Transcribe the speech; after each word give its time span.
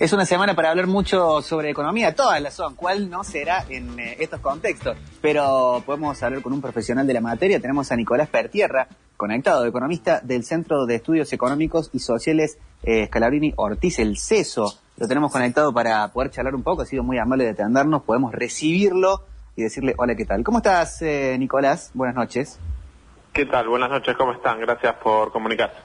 Es 0.00 0.14
una 0.14 0.24
semana 0.24 0.54
para 0.54 0.70
hablar 0.70 0.86
mucho 0.86 1.42
sobre 1.42 1.68
economía, 1.68 2.14
todas 2.14 2.40
las 2.40 2.54
son, 2.54 2.74
cuál 2.74 3.10
no 3.10 3.22
será 3.22 3.66
en 3.68 4.00
eh, 4.00 4.16
estos 4.18 4.40
contextos. 4.40 4.96
Pero 5.20 5.82
podemos 5.84 6.22
hablar 6.22 6.40
con 6.40 6.54
un 6.54 6.62
profesional 6.62 7.06
de 7.06 7.12
la 7.12 7.20
materia, 7.20 7.60
tenemos 7.60 7.92
a 7.92 7.96
Nicolás 7.96 8.30
Pertierra, 8.30 8.88
conectado, 9.18 9.66
economista 9.66 10.20
del 10.20 10.42
Centro 10.44 10.86
de 10.86 10.94
Estudios 10.94 11.30
Económicos 11.34 11.90
y 11.92 11.98
Sociales 11.98 12.56
eh, 12.82 13.08
Scalabrini 13.08 13.52
Ortiz, 13.56 13.98
el 13.98 14.16
CESO. 14.16 14.72
Lo 14.96 15.06
tenemos 15.06 15.30
conectado 15.30 15.70
para 15.74 16.08
poder 16.08 16.30
charlar 16.30 16.54
un 16.54 16.62
poco, 16.62 16.80
ha 16.80 16.86
sido 16.86 17.02
muy 17.02 17.18
amable 17.18 17.44
de 17.44 17.50
atendernos, 17.50 18.02
podemos 18.02 18.32
recibirlo 18.32 19.24
y 19.54 19.64
decirle 19.64 19.94
hola, 19.98 20.14
¿qué 20.14 20.24
tal? 20.24 20.42
¿Cómo 20.42 20.60
estás, 20.60 21.02
eh, 21.02 21.36
Nicolás? 21.38 21.90
Buenas 21.92 22.16
noches. 22.16 22.58
¿Qué 23.34 23.44
tal? 23.44 23.68
Buenas 23.68 23.90
noches, 23.90 24.16
¿cómo 24.16 24.32
están? 24.32 24.60
Gracias 24.60 24.94
por 24.94 25.30
comunicarse. 25.30 25.76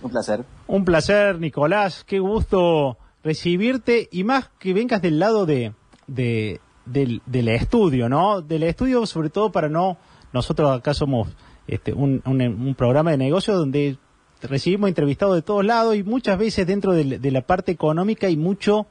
Un 0.00 0.12
placer. 0.12 0.44
Un 0.68 0.84
placer, 0.84 1.40
Nicolás. 1.40 2.04
Qué 2.04 2.20
gusto 2.20 2.96
recibirte 3.28 4.08
y 4.10 4.24
más 4.24 4.48
que 4.58 4.72
vengas 4.72 5.02
del 5.02 5.18
lado 5.18 5.44
de, 5.44 5.74
de 6.06 6.60
del, 6.86 7.20
del, 7.26 7.48
estudio, 7.48 8.08
¿no? 8.08 8.40
Del 8.40 8.62
estudio 8.62 9.04
sobre 9.04 9.28
todo 9.28 9.52
para 9.52 9.68
no, 9.68 9.98
nosotros 10.32 10.70
acá 10.70 10.94
somos 10.94 11.28
este, 11.66 11.92
un, 11.92 12.22
un, 12.24 12.40
un 12.40 12.74
programa 12.74 13.10
de 13.10 13.18
negocio 13.18 13.54
donde 13.54 13.98
recibimos 14.40 14.88
entrevistados 14.88 15.34
de 15.34 15.42
todos 15.42 15.62
lados 15.62 15.94
y 15.94 16.04
muchas 16.04 16.38
veces 16.38 16.66
dentro 16.66 16.94
de, 16.94 17.18
de 17.18 17.30
la 17.30 17.42
parte 17.42 17.70
económica 17.70 18.28
hay 18.28 18.38
mucho 18.38 18.86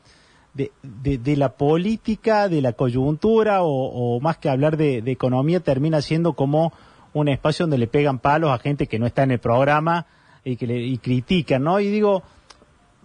de, 0.53 0.71
de, 0.83 1.17
de, 1.17 1.35
la 1.35 1.57
política, 1.57 2.47
de 2.47 2.61
la 2.61 2.73
coyuntura 2.73 3.61
o, 3.61 4.19
más 4.19 4.37
que 4.37 4.49
hablar 4.49 4.77
de, 4.77 5.01
economía 5.07 5.61
termina 5.61 6.03
siendo 6.03 6.33
como 6.33 6.73
un 7.13 7.27
espacio 7.27 7.63
donde 7.63 7.79
le 7.79 7.87
pegan 7.87 8.19
palos 8.19 8.51
a 8.51 8.59
gente 8.59 8.85
que 8.85 8.99
no 8.99 9.07
está 9.07 9.23
en 9.23 9.31
el 9.31 9.39
programa 9.39 10.05
y 10.43 10.57
que 10.57 10.67
le 10.67 10.77
y 10.77 10.99
critican, 10.99 11.63
¿no? 11.63 11.79
Y 11.79 11.87
digo, 11.87 12.21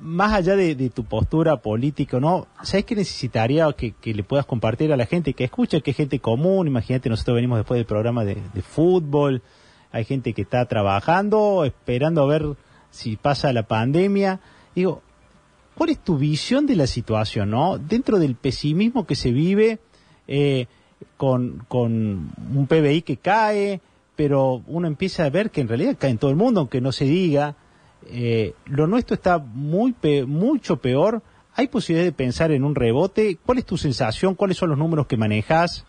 más 0.02 0.33
allá 0.33 0.56
de, 0.56 0.91
tu 0.91 1.05
postura 1.05 1.59
política, 1.59 2.19
¿no? 2.19 2.48
¿Sabes 2.62 2.84
qué 2.84 2.97
necesitaría 2.97 3.73
que, 3.73 3.92
que, 3.92 4.12
le 4.12 4.25
puedas 4.25 4.45
compartir 4.47 4.92
a 4.92 4.97
la 4.97 5.06
gente 5.06 5.33
que 5.33 5.45
escucha, 5.45 5.81
que 5.81 5.92
es 5.92 5.97
gente 5.97 6.19
común? 6.19 6.67
Imagínate, 6.67 7.08
nosotros 7.08 7.36
venimos 7.36 7.58
después 7.58 7.78
del 7.78 7.86
programa 7.86 8.25
de, 8.25 8.36
de, 8.53 8.62
fútbol, 8.62 9.42
hay 9.92 10.05
gente 10.05 10.33
que 10.33 10.42
está 10.42 10.67
trabajando, 10.67 11.64
esperando 11.64 12.23
a 12.23 12.27
ver 12.27 12.56
si 12.91 13.17
pasa 13.17 13.53
la 13.53 13.62
pandemia. 13.62 14.41
Digo, 14.75 15.03
¿cuál 15.77 15.91
es 15.91 15.98
tu 16.00 16.19
visión 16.19 16.67
de 16.67 16.75
la 16.75 16.89
situación, 16.89 17.50
no? 17.50 17.78
Dentro 17.78 18.19
del 18.19 18.34
pesimismo 18.34 19.06
que 19.06 19.14
se 19.14 19.30
vive, 19.30 19.78
eh, 20.27 20.67
con, 21.17 21.64
con 21.69 22.33
un 22.55 22.67
PBI 22.67 23.03
que 23.03 23.19
cae, 23.19 23.80
pero 24.17 24.62
uno 24.67 24.89
empieza 24.89 25.25
a 25.25 25.30
ver 25.30 25.53
que 25.53 25.61
en 25.61 25.69
realidad 25.69 25.97
cae 25.97 26.11
en 26.11 26.19
todo 26.19 26.30
el 26.30 26.36
mundo, 26.36 26.58
aunque 26.58 26.80
no 26.80 26.91
se 26.91 27.05
diga 27.05 27.55
eh, 28.06 28.55
lo 28.67 28.86
nuestro 28.86 29.14
está 29.14 29.39
muy 29.39 29.92
pe 29.92 30.25
mucho 30.25 30.77
peor. 30.77 31.22
¿Hay 31.55 31.69
posibilidad 31.69 32.06
de 32.06 32.12
pensar 32.12 32.50
en 32.50 32.64
un 32.64 32.75
rebote? 32.75 33.36
¿Cuál 33.45 33.58
es 33.58 33.67
tu 33.67 33.77
sensación? 33.77 34.34
¿Cuáles 34.34 34.56
son 34.56 34.70
los 34.70 34.78
números 34.78 35.06
que 35.06 35.17
manejas? 35.17 35.86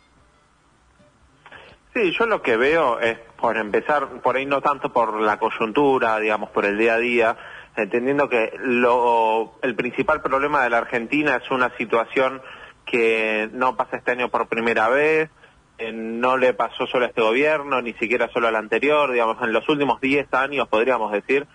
Sí, 1.94 2.12
yo 2.18 2.26
lo 2.26 2.42
que 2.42 2.58
veo 2.58 3.00
es, 3.00 3.18
por 3.40 3.56
empezar, 3.56 4.08
por 4.22 4.36
ahí 4.36 4.46
no 4.46 4.62
tanto 4.62 4.92
por 4.92 5.22
la 5.22 5.38
coyuntura, 5.38 6.20
digamos, 6.20 6.50
por 6.50 6.66
el 6.66 6.78
día 6.78 6.96
a 6.96 6.98
día, 6.98 7.38
entendiendo 7.76 8.30
que 8.30 8.52
lo, 8.60 9.54
el 9.62 9.76
principal 9.76 10.22
problema 10.22 10.64
de 10.64 10.72
la 10.72 10.80
Argentina 10.80 11.36
es 11.36 11.52
una 11.52 11.70
situación 11.78 12.42
que 12.86 13.48
no 13.54 13.76
pasa 13.76 13.98
este 13.98 14.12
año 14.12 14.30
por 14.30 14.48
primera 14.48 14.90
vez, 14.90 15.30
eh, 15.78 15.92
no 15.92 16.38
le 16.38 16.54
pasó 16.54 16.88
solo 16.88 17.06
a 17.06 17.10
este 17.10 17.22
gobierno, 17.22 17.82
ni 17.82 17.94
siquiera 17.94 18.28
solo 18.30 18.48
al 18.48 18.56
anterior, 18.56 19.12
digamos, 19.12 19.38
en 19.44 19.54
los 19.54 19.68
últimos 19.70 20.02
10 20.02 20.34
años 20.34 20.68
podríamos 20.68 21.12
decir, 21.12 21.48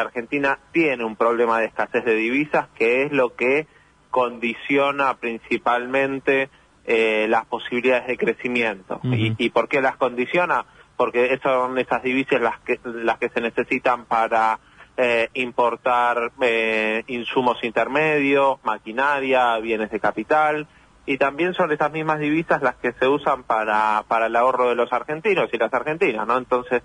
Argentina 0.00 0.58
tiene 0.72 1.04
un 1.04 1.16
problema 1.16 1.58
de 1.58 1.66
escasez 1.66 2.04
de 2.04 2.14
divisas 2.14 2.68
que 2.76 3.04
es 3.04 3.12
lo 3.12 3.34
que 3.34 3.66
condiciona 4.10 5.14
principalmente 5.14 6.50
eh, 6.84 7.26
las 7.28 7.46
posibilidades 7.46 8.06
de 8.08 8.16
crecimiento. 8.16 9.00
¿Y, 9.04 9.34
¿Y, 9.38 9.50
por 9.50 9.68
qué 9.68 9.80
las 9.80 9.96
condiciona? 9.96 10.64
Porque 10.96 11.38
son 11.42 11.78
esas 11.78 12.02
divisas 12.02 12.40
las 12.40 12.58
que, 12.60 12.78
las 12.84 13.18
que 13.18 13.28
se 13.28 13.40
necesitan 13.40 14.04
para 14.04 14.58
eh, 14.96 15.28
importar 15.34 16.32
eh, 16.40 17.04
insumos 17.06 17.62
intermedios, 17.64 18.58
maquinaria, 18.64 19.58
bienes 19.58 19.90
de 19.90 20.00
capital, 20.00 20.66
y 21.06 21.18
también 21.18 21.54
son 21.54 21.72
esas 21.72 21.90
mismas 21.90 22.20
divisas 22.20 22.62
las 22.62 22.76
que 22.76 22.92
se 22.92 23.08
usan 23.08 23.42
para, 23.42 24.04
para 24.06 24.26
el 24.26 24.36
ahorro 24.36 24.68
de 24.68 24.74
los 24.74 24.92
argentinos 24.92 25.48
y 25.52 25.58
las 25.58 25.72
argentinas, 25.72 26.26
¿no? 26.26 26.36
Entonces, 26.36 26.82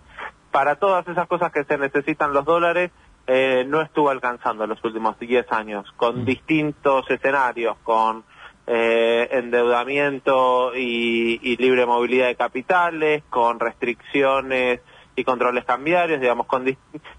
para 0.51 0.75
todas 0.75 1.07
esas 1.07 1.27
cosas 1.27 1.51
que 1.51 1.63
se 1.63 1.77
necesitan 1.77 2.33
los 2.33 2.45
dólares, 2.45 2.91
eh, 3.27 3.65
no 3.67 3.81
estuvo 3.81 4.09
alcanzando 4.09 4.63
en 4.63 4.69
los 4.69 4.83
últimos 4.83 5.19
10 5.19 5.51
años, 5.51 5.91
con 5.97 6.21
mm. 6.21 6.25
distintos 6.25 7.09
escenarios, 7.09 7.77
con 7.83 8.23
eh, 8.65 9.27
endeudamiento 9.31 10.75
y, 10.75 11.39
y, 11.41 11.57
libre 11.57 11.85
movilidad 11.85 12.27
de 12.27 12.35
capitales, 12.35 13.23
con 13.29 13.59
restricciones 13.59 14.81
y 15.17 15.23
controles 15.23 15.65
cambiarios, 15.65 16.21
digamos, 16.21 16.45
con, 16.45 16.65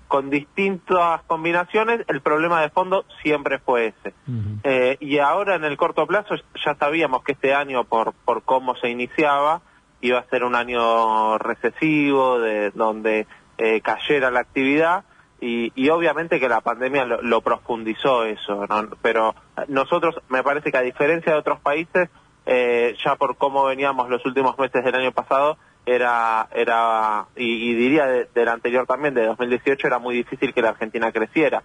con 0.06 0.30
distintas 0.30 1.22
combinaciones, 1.24 2.04
el 2.08 2.20
problema 2.20 2.62
de 2.62 2.70
fondo 2.70 3.04
siempre 3.22 3.58
fue 3.58 3.88
ese. 3.88 4.14
eh, 4.62 4.96
y 5.00 5.18
ahora 5.18 5.56
en 5.56 5.64
el 5.64 5.76
corto 5.76 6.06
plazo 6.06 6.36
ya 6.64 6.74
sabíamos 6.76 7.24
que 7.24 7.32
este 7.32 7.52
año, 7.54 7.84
por, 7.84 8.12
por 8.24 8.44
cómo 8.44 8.76
se 8.76 8.88
iniciaba, 8.88 9.62
iba 10.00 10.18
a 10.18 10.28
ser 10.28 10.44
un 10.44 10.54
año 10.54 11.38
recesivo, 11.38 12.38
de 12.38 12.70
donde 12.70 13.26
eh, 13.58 13.80
cayera 13.80 14.30
la 14.30 14.40
actividad, 14.40 15.04
y, 15.40 15.88
obviamente 15.88 16.40
que 16.40 16.48
la 16.48 16.60
pandemia 16.60 17.04
lo, 17.04 17.22
lo 17.22 17.40
profundizó 17.42 18.24
eso, 18.24 18.66
¿no? 18.66 18.88
pero 19.02 19.36
nosotros 19.68 20.16
me 20.28 20.42
parece 20.42 20.72
que 20.72 20.78
a 20.78 20.82
diferencia 20.82 21.32
de 21.32 21.38
otros 21.38 21.60
países, 21.60 22.10
eh, 22.44 22.96
ya 23.04 23.14
por 23.14 23.36
cómo 23.36 23.64
veníamos 23.64 24.08
los 24.08 24.24
últimos 24.26 24.58
meses 24.58 24.84
del 24.84 24.96
año 24.96 25.12
pasado, 25.12 25.56
era, 25.86 26.48
era 26.52 27.26
y, 27.36 27.70
y 27.70 27.74
diría 27.74 28.06
de, 28.06 28.28
del 28.34 28.48
anterior 28.48 28.86
también, 28.86 29.14
de 29.14 29.26
2018, 29.26 29.86
era 29.86 29.98
muy 29.98 30.16
difícil 30.16 30.52
que 30.52 30.62
la 30.62 30.70
Argentina 30.70 31.12
creciera. 31.12 31.62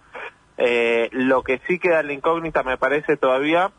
Eh, 0.56 1.08
lo 1.12 1.42
que 1.42 1.60
sí 1.66 1.78
queda 1.78 2.00
en 2.00 2.06
la 2.06 2.12
incógnita, 2.12 2.62
me 2.62 2.78
parece 2.78 3.16
todavía, 3.16 3.72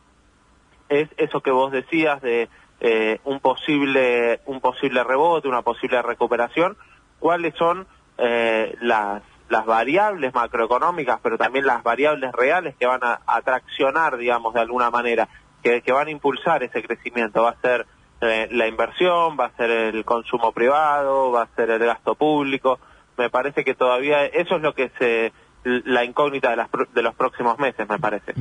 es 0.88 1.08
eso 1.16 1.40
que 1.40 1.50
vos 1.50 1.72
decías 1.72 2.20
de 2.20 2.48
eh, 2.80 3.20
un 3.24 3.40
posible 3.40 4.40
un 4.46 4.60
posible 4.60 5.02
rebote, 5.04 5.48
una 5.48 5.62
posible 5.62 6.00
recuperación, 6.02 6.76
cuáles 7.18 7.54
son 7.54 7.86
eh, 8.18 8.76
las 8.80 9.22
las 9.48 9.64
variables 9.64 10.34
macroeconómicas, 10.34 11.20
pero 11.22 11.38
también 11.38 11.66
las 11.66 11.82
variables 11.82 12.32
reales 12.32 12.74
que 12.76 12.86
van 12.86 13.04
a 13.04 13.20
atraccionar, 13.26 14.16
digamos, 14.16 14.54
de 14.54 14.60
alguna 14.60 14.90
manera, 14.90 15.28
que, 15.62 15.82
que 15.82 15.92
van 15.92 16.08
a 16.08 16.10
impulsar 16.10 16.64
ese 16.64 16.82
crecimiento. 16.82 17.42
Va 17.42 17.50
a 17.50 17.60
ser 17.60 17.86
eh, 18.20 18.48
la 18.50 18.66
inversión, 18.66 19.36
va 19.38 19.46
a 19.46 19.56
ser 19.56 19.70
el 19.70 20.04
consumo 20.04 20.52
privado, 20.52 21.30
va 21.30 21.42
a 21.42 21.48
ser 21.54 21.70
el 21.70 21.84
gasto 21.84 22.14
público. 22.14 22.78
Me 23.16 23.30
parece 23.30 23.64
que 23.64 23.74
todavía 23.74 24.26
eso 24.26 24.56
es 24.56 24.62
lo 24.62 24.74
que 24.74 24.90
se 24.98 25.32
la 25.64 26.04
incógnita 26.04 26.50
de, 26.50 26.56
las, 26.56 26.68
de 26.94 27.02
los 27.02 27.14
próximos 27.14 27.58
meses, 27.58 27.88
me 27.88 27.98
parece. 27.98 28.34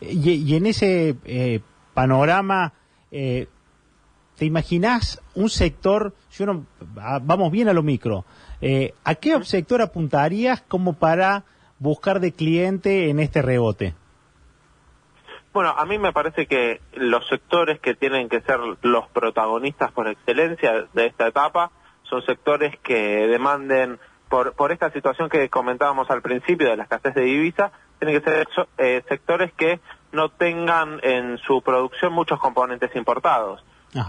Y, 0.00 0.30
y, 0.30 0.56
en 0.56 0.64
ese 0.64 1.14
eh, 1.24 1.60
panorama, 1.92 2.72
eh, 3.10 3.48
¿te 4.36 4.44
imaginas 4.44 5.22
un 5.34 5.48
sector, 5.48 6.14
yo 6.32 6.46
no, 6.46 6.66
vamos 7.22 7.50
bien 7.50 7.68
a 7.68 7.72
lo 7.72 7.82
micro, 7.82 8.24
eh, 8.60 8.94
¿a 9.04 9.14
qué 9.14 9.42
sector 9.44 9.82
apuntarías 9.82 10.62
como 10.62 10.94
para 10.94 11.44
buscar 11.78 12.20
de 12.20 12.32
cliente 12.32 13.10
en 13.10 13.20
este 13.20 13.42
rebote? 13.42 13.94
Bueno, 15.52 15.70
a 15.70 15.86
mí 15.86 15.98
me 15.98 16.12
parece 16.12 16.46
que 16.46 16.80
los 16.94 17.26
sectores 17.28 17.78
que 17.78 17.94
tienen 17.94 18.28
que 18.28 18.40
ser 18.40 18.58
los 18.82 19.06
protagonistas 19.10 19.92
por 19.92 20.08
excelencia 20.08 20.88
de 20.92 21.06
esta 21.06 21.28
etapa 21.28 21.70
son 22.02 22.22
sectores 22.26 22.76
que 22.80 23.28
demanden, 23.28 24.00
por, 24.28 24.54
por 24.54 24.72
esta 24.72 24.90
situación 24.90 25.28
que 25.28 25.48
comentábamos 25.48 26.10
al 26.10 26.22
principio 26.22 26.68
de 26.68 26.76
la 26.76 26.82
escasez 26.82 27.14
de 27.14 27.22
divisa, 27.22 27.70
tienen 28.00 28.20
que 28.20 28.28
ser 28.28 28.48
eh, 28.78 29.04
sectores 29.08 29.52
que 29.52 29.78
no 30.10 30.28
tengan 30.28 30.98
en 31.02 31.38
su 31.38 31.62
producción 31.62 32.12
muchos 32.12 32.40
componentes 32.40 32.94
importados. 32.96 33.64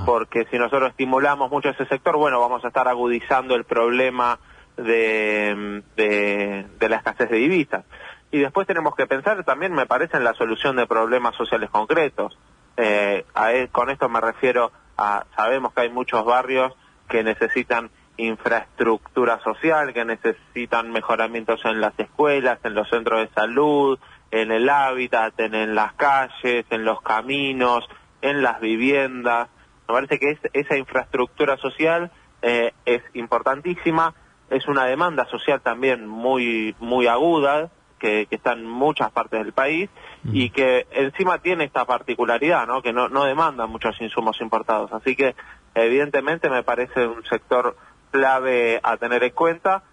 Porque 0.06 0.46
si 0.50 0.58
nosotros 0.58 0.90
estimulamos 0.90 1.52
mucho 1.52 1.70
ese 1.70 1.86
sector, 1.86 2.18
bueno, 2.18 2.40
vamos 2.40 2.64
a 2.66 2.70
estar 2.70 2.88
agudizando 2.88 3.56
el 3.56 3.66
problema 3.66 4.40
de, 4.78 5.84
de, 5.96 6.90
la 6.90 6.96
escasez 6.98 7.30
de 7.30 7.38
divisas. 7.38 7.86
Y 8.32 8.40
después 8.40 8.68
tenemos 8.68 8.96
que 8.96 9.08
pensar 9.08 9.44
también, 9.44 9.74
me 9.74 9.86
parece, 9.86 10.18
en 10.18 10.24
la 10.24 10.34
solución 10.34 10.76
de 10.76 10.88
problemas 10.88 11.36
sociales 11.36 11.70
concretos. 11.70 12.38
Eh, 12.78 13.26
a, 13.34 13.52
con 13.72 13.90
esto 13.90 14.10
me 14.10 14.20
refiero 14.20 14.72
a, 14.98 15.26
sabemos 15.36 15.74
que 15.74 15.82
hay 15.82 15.90
muchos 15.90 16.26
barrios 16.26 16.74
que 17.08 17.24
necesitan 17.24 17.90
infraestructura 18.18 19.40
social, 19.44 19.94
que 19.94 20.06
necesitan 20.06 20.92
mejoramientos 20.92 21.64
en 21.66 21.82
las 21.82 21.98
escuelas, 22.00 22.60
en 22.64 22.74
los 22.74 22.90
centros 22.90 23.22
de 23.22 23.34
salud, 23.34 24.00
en 24.32 24.52
el 24.52 24.70
hábitat, 24.70 25.40
en 25.40 25.76
las 25.76 25.94
calles, 25.94 26.66
en 26.70 26.86
los 26.86 27.02
caminos, 27.02 27.88
en 28.22 28.42
las 28.42 28.60
viviendas. 28.60 29.50
Me 29.88 29.94
parece 29.94 30.20
que 30.20 30.32
es, 30.32 30.40
esa 30.54 30.78
infraestructura 30.78 31.58
social 31.58 32.12
eh, 32.42 32.74
es 32.86 33.02
importantísima, 33.14 34.14
es 34.50 34.68
una 34.68 34.86
demanda 34.86 35.26
social 35.26 35.62
también 35.62 36.08
muy, 36.08 36.76
muy 36.80 37.08
aguda, 37.08 37.70
que, 38.00 38.28
que 38.28 38.36
está 38.36 38.54
en 38.54 38.66
muchas 38.66 39.12
partes 39.12 39.44
del 39.44 39.54
país 39.54 39.90
y 40.32 40.50
que 40.50 40.88
encima 40.92 41.40
tiene 41.40 41.66
esta 41.66 41.86
particularidad, 41.86 42.68
¿no? 42.68 42.82
Que 42.82 42.92
no, 42.92 43.10
no 43.10 43.26
demanda 43.26 43.68
muchos 43.68 44.00
insumos 44.02 44.42
importados. 44.42 44.92
Así 44.92 45.16
que, 45.16 45.36
evidentemente, 45.76 46.50
me 46.50 46.64
parece 46.64 47.08
un 47.08 47.24
sector 47.26 47.78
clave 48.12 48.80
a 48.82 48.98
tener 48.98 49.24
en 49.24 49.32
cuenta 49.32 49.84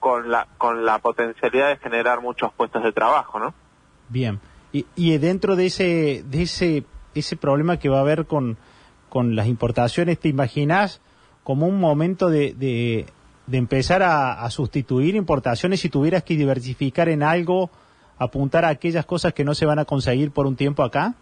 con 0.00 0.30
la, 0.30 0.48
con 0.58 0.84
la 0.84 0.98
potencialidad 0.98 1.68
de 1.68 1.76
generar 1.76 2.20
muchos 2.20 2.52
puestos 2.54 2.82
de 2.82 2.92
trabajo, 2.92 3.38
¿no? 3.38 3.54
Bien. 4.08 4.40
Y, 4.72 4.86
y 4.96 5.16
dentro 5.18 5.54
de 5.54 5.66
ese, 5.66 6.24
de 6.24 6.42
ese, 6.42 6.84
ese 7.14 7.36
problema 7.36 7.76
que 7.76 7.88
va 7.88 7.98
a 7.98 8.02
haber 8.02 8.26
con, 8.26 8.56
con 9.12 9.36
las 9.36 9.46
importaciones, 9.46 10.18
¿te 10.18 10.30
imaginas 10.30 11.02
como 11.44 11.66
un 11.66 11.78
momento 11.78 12.30
de, 12.30 12.54
de, 12.54 13.58
empezar 13.58 14.02
a, 14.02 14.42
a, 14.42 14.48
sustituir 14.48 15.16
importaciones 15.16 15.80
si 15.80 15.90
tuvieras 15.90 16.22
que 16.22 16.34
diversificar 16.34 17.10
en 17.10 17.22
algo, 17.22 17.70
apuntar 18.16 18.64
a 18.64 18.68
aquellas 18.68 19.04
cosas 19.04 19.34
que 19.34 19.44
no 19.44 19.54
se 19.54 19.66
van 19.66 19.78
a 19.78 19.84
conseguir 19.84 20.30
por 20.30 20.46
un 20.46 20.56
tiempo 20.56 20.82
acá? 20.82 21.12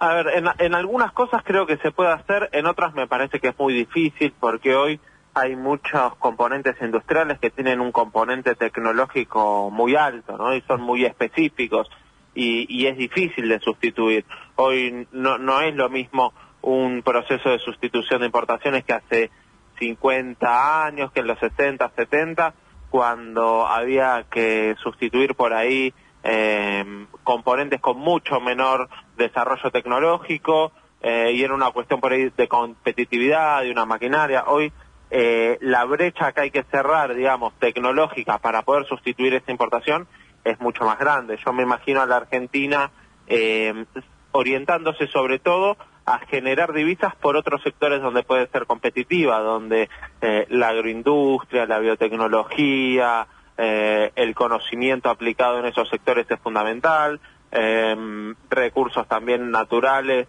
A 0.00 0.14
ver, 0.14 0.26
en, 0.34 0.46
en 0.58 0.74
algunas 0.74 1.12
cosas 1.12 1.40
creo 1.44 1.66
que 1.66 1.76
se 1.76 1.92
puede 1.92 2.10
hacer, 2.10 2.48
en 2.50 2.66
otras 2.66 2.94
me 2.94 3.06
parece 3.06 3.38
que 3.38 3.50
es 3.50 3.56
muy 3.56 3.72
difícil 3.72 4.34
porque 4.40 4.74
hoy 4.74 4.98
hay 5.34 5.54
muchos 5.54 6.16
componentes 6.16 6.74
industriales 6.82 7.38
que 7.38 7.50
tienen 7.50 7.80
un 7.80 7.92
componente 7.92 8.56
tecnológico 8.56 9.70
muy 9.70 9.94
alto, 9.94 10.36
¿no? 10.36 10.52
Y 10.52 10.62
son 10.62 10.80
muy 10.80 11.04
específicos 11.04 11.88
y, 12.34 12.66
y 12.68 12.86
es 12.86 12.96
difícil 12.96 13.48
de 13.48 13.60
sustituir. 13.60 14.24
Hoy 14.56 15.06
no, 15.12 15.60
es 15.60 15.74
lo 15.74 15.88
mismo 15.88 16.32
un 16.62 17.02
proceso 17.02 17.50
de 17.50 17.58
sustitución 17.58 18.20
de 18.20 18.26
importaciones 18.26 18.84
que 18.84 18.92
hace 18.94 19.30
50 19.78 20.86
años, 20.86 21.12
que 21.12 21.20
en 21.20 21.26
los 21.26 21.38
60, 21.38 21.90
70, 21.94 22.54
cuando 22.90 23.66
había 23.66 24.24
que 24.30 24.76
sustituir 24.82 25.34
por 25.34 25.52
ahí 25.52 25.92
eh, 26.22 27.06
componentes 27.22 27.80
con 27.80 27.98
mucho 27.98 28.40
menor 28.40 28.88
desarrollo 29.16 29.70
tecnológico 29.70 30.72
eh, 31.02 31.32
y 31.34 31.42
era 31.42 31.52
una 31.52 31.70
cuestión 31.70 32.00
por 32.00 32.12
ahí 32.12 32.30
de 32.34 32.48
competitividad, 32.48 33.62
de 33.62 33.70
una 33.70 33.84
maquinaria. 33.84 34.44
Hoy 34.46 34.72
eh, 35.10 35.58
la 35.60 35.84
brecha 35.84 36.32
que 36.32 36.40
hay 36.40 36.50
que 36.50 36.64
cerrar, 36.64 37.14
digamos, 37.14 37.52
tecnológica 37.58 38.38
para 38.38 38.62
poder 38.62 38.86
sustituir 38.86 39.34
esta 39.34 39.52
importación 39.52 40.08
es 40.44 40.60
mucho 40.60 40.84
más 40.84 40.98
grande. 40.98 41.38
Yo 41.44 41.52
me 41.52 41.62
imagino 41.62 42.00
a 42.02 42.06
la 42.06 42.16
Argentina 42.16 42.90
eh, 43.26 43.84
orientándose 44.32 45.06
sobre 45.06 45.38
todo 45.38 45.76
a 46.06 46.18
generar 46.18 46.72
divisas 46.72 47.14
por 47.16 47.36
otros 47.36 47.62
sectores 47.62 48.02
donde 48.02 48.22
puede 48.22 48.46
ser 48.48 48.66
competitiva, 48.66 49.38
donde 49.40 49.88
eh, 50.20 50.46
la 50.50 50.68
agroindustria, 50.68 51.66
la 51.66 51.78
biotecnología, 51.78 53.26
eh, 53.56 54.12
el 54.14 54.34
conocimiento 54.34 55.08
aplicado 55.08 55.60
en 55.60 55.66
esos 55.66 55.88
sectores 55.88 56.26
es 56.28 56.38
fundamental, 56.40 57.20
eh, 57.52 58.34
recursos 58.50 59.06
también 59.08 59.50
naturales. 59.50 60.28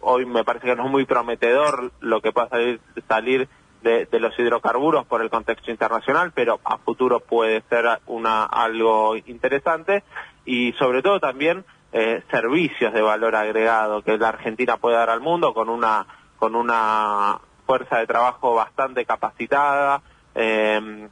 Hoy 0.00 0.24
me 0.24 0.44
parece 0.44 0.66
que 0.66 0.76
no 0.76 0.86
es 0.86 0.90
muy 0.90 1.04
prometedor 1.04 1.92
lo 2.00 2.20
que 2.20 2.32
pueda 2.32 2.48
salir 3.08 3.48
de, 3.82 4.08
los 4.18 4.38
hidrocarburos 4.38 5.06
por 5.06 5.22
el 5.22 5.30
contexto 5.30 5.70
internacional, 5.70 6.32
pero 6.34 6.60
a 6.64 6.78
futuro 6.78 7.20
puede 7.20 7.62
ser 7.68 8.00
una 8.06 8.44
algo 8.44 9.16
interesante. 9.16 10.02
Y 10.44 10.72
sobre 10.74 11.02
todo 11.02 11.20
también 11.20 11.64
eh, 11.92 12.22
servicios 12.30 12.92
de 12.92 13.02
valor 13.02 13.36
agregado 13.36 14.02
que 14.02 14.18
la 14.18 14.28
Argentina 14.28 14.76
puede 14.76 14.96
dar 14.96 15.10
al 15.10 15.20
mundo 15.20 15.54
con 15.54 15.68
una 15.68 16.06
con 16.36 16.54
una 16.54 17.40
fuerza 17.66 17.98
de 17.98 18.06
trabajo 18.06 18.54
bastante 18.54 19.04
capacitada, 19.06 20.02
eh, 20.34 21.08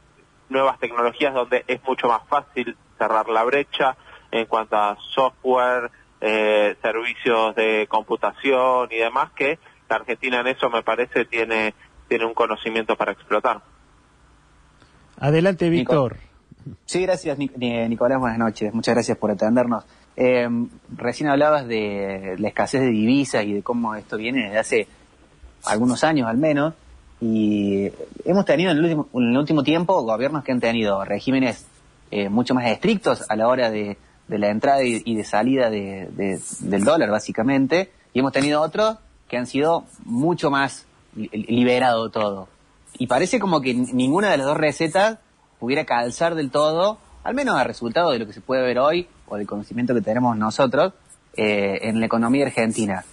nuevas 0.48 0.78
tecnologías 0.78 1.32
donde 1.32 1.64
es 1.66 1.82
mucho 1.84 2.08
más 2.08 2.26
fácil 2.28 2.76
cerrar 2.98 3.28
la 3.28 3.42
brecha 3.44 3.96
en 4.30 4.46
cuanto 4.46 4.76
a 4.76 4.96
software, 5.14 5.90
eh, 6.20 6.76
servicios 6.82 7.54
de 7.54 7.86
computación 7.88 8.88
y 8.90 8.96
demás 8.96 9.30
que 9.32 9.58
la 9.88 9.96
Argentina 9.96 10.40
en 10.40 10.48
eso 10.48 10.70
me 10.70 10.82
parece 10.82 11.24
tiene 11.26 11.74
tiene 12.08 12.24
un 12.24 12.34
conocimiento 12.34 12.96
para 12.96 13.12
explotar. 13.12 13.62
Adelante, 15.18 15.68
Víctor. 15.68 16.16
Sí, 16.86 17.02
gracias, 17.02 17.38
Nicolás. 17.38 18.18
Buenas 18.18 18.38
noches. 18.38 18.72
Muchas 18.72 18.94
gracias 18.94 19.18
por 19.18 19.30
atendernos. 19.30 19.84
Eh, 20.16 20.48
recién 20.96 21.28
hablabas 21.28 21.66
de 21.66 22.36
la 22.38 22.48
escasez 22.48 22.80
de 22.80 22.88
divisas 22.88 23.44
y 23.44 23.52
de 23.52 23.62
cómo 23.62 23.94
esto 23.94 24.16
viene 24.16 24.44
desde 24.44 24.58
hace 24.58 24.88
algunos 25.64 26.04
años 26.04 26.28
al 26.28 26.38
menos. 26.38 26.74
Y 27.20 27.90
hemos 28.24 28.44
tenido 28.44 28.70
en 28.70 28.78
el 28.78 28.84
último, 28.84 29.08
en 29.14 29.30
el 29.30 29.38
último 29.38 29.62
tiempo 29.62 30.02
gobiernos 30.02 30.44
que 30.44 30.52
han 30.52 30.60
tenido 30.60 31.04
regímenes 31.04 31.66
eh, 32.10 32.28
mucho 32.28 32.54
más 32.54 32.66
estrictos 32.66 33.24
a 33.30 33.36
la 33.36 33.48
hora 33.48 33.70
de, 33.70 33.96
de 34.28 34.38
la 34.38 34.48
entrada 34.48 34.82
y, 34.84 35.02
y 35.04 35.16
de 35.16 35.24
salida 35.24 35.70
de, 35.70 36.08
de, 36.12 36.40
del 36.60 36.84
dólar, 36.84 37.10
básicamente. 37.10 37.92
Y 38.12 38.20
hemos 38.20 38.32
tenido 38.32 38.60
otros 38.60 38.98
que 39.28 39.36
han 39.36 39.46
sido 39.46 39.84
mucho 40.04 40.50
más 40.50 40.86
liberado 41.14 42.10
todo. 42.10 42.48
Y 42.98 43.06
parece 43.06 43.40
como 43.40 43.60
que 43.60 43.74
ninguna 43.74 44.30
de 44.30 44.38
las 44.38 44.46
dos 44.46 44.56
recetas 44.56 45.18
pudiera 45.58 45.84
calzar 45.84 46.34
del 46.34 46.50
todo, 46.50 46.98
al 47.22 47.34
menos 47.34 47.56
a 47.56 47.64
resultado 47.64 48.10
de 48.10 48.18
lo 48.18 48.26
que 48.26 48.32
se 48.32 48.40
puede 48.40 48.62
ver 48.62 48.78
hoy 48.78 49.08
o 49.26 49.36
del 49.36 49.46
conocimiento 49.46 49.94
que 49.94 50.00
tenemos 50.00 50.36
nosotros 50.36 50.92
eh, 51.36 51.80
en 51.82 52.00
la 52.00 52.06
economía 52.06 52.46
argentina. 52.46 53.04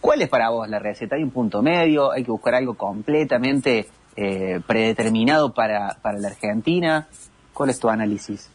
¿Cuál 0.00 0.22
es 0.22 0.28
para 0.28 0.50
vos 0.50 0.68
la 0.68 0.78
receta? 0.78 1.16
¿Hay 1.16 1.22
un 1.22 1.30
punto 1.30 1.62
medio? 1.62 2.10
¿Hay 2.10 2.24
que 2.24 2.30
buscar 2.30 2.54
algo 2.54 2.74
completamente 2.74 3.88
eh, 4.16 4.60
predeterminado 4.66 5.52
para, 5.52 5.96
para 6.02 6.18
la 6.18 6.28
Argentina? 6.28 7.08
¿Cuál 7.52 7.70
es 7.70 7.78
tu 7.78 7.88
análisis? 7.88 8.50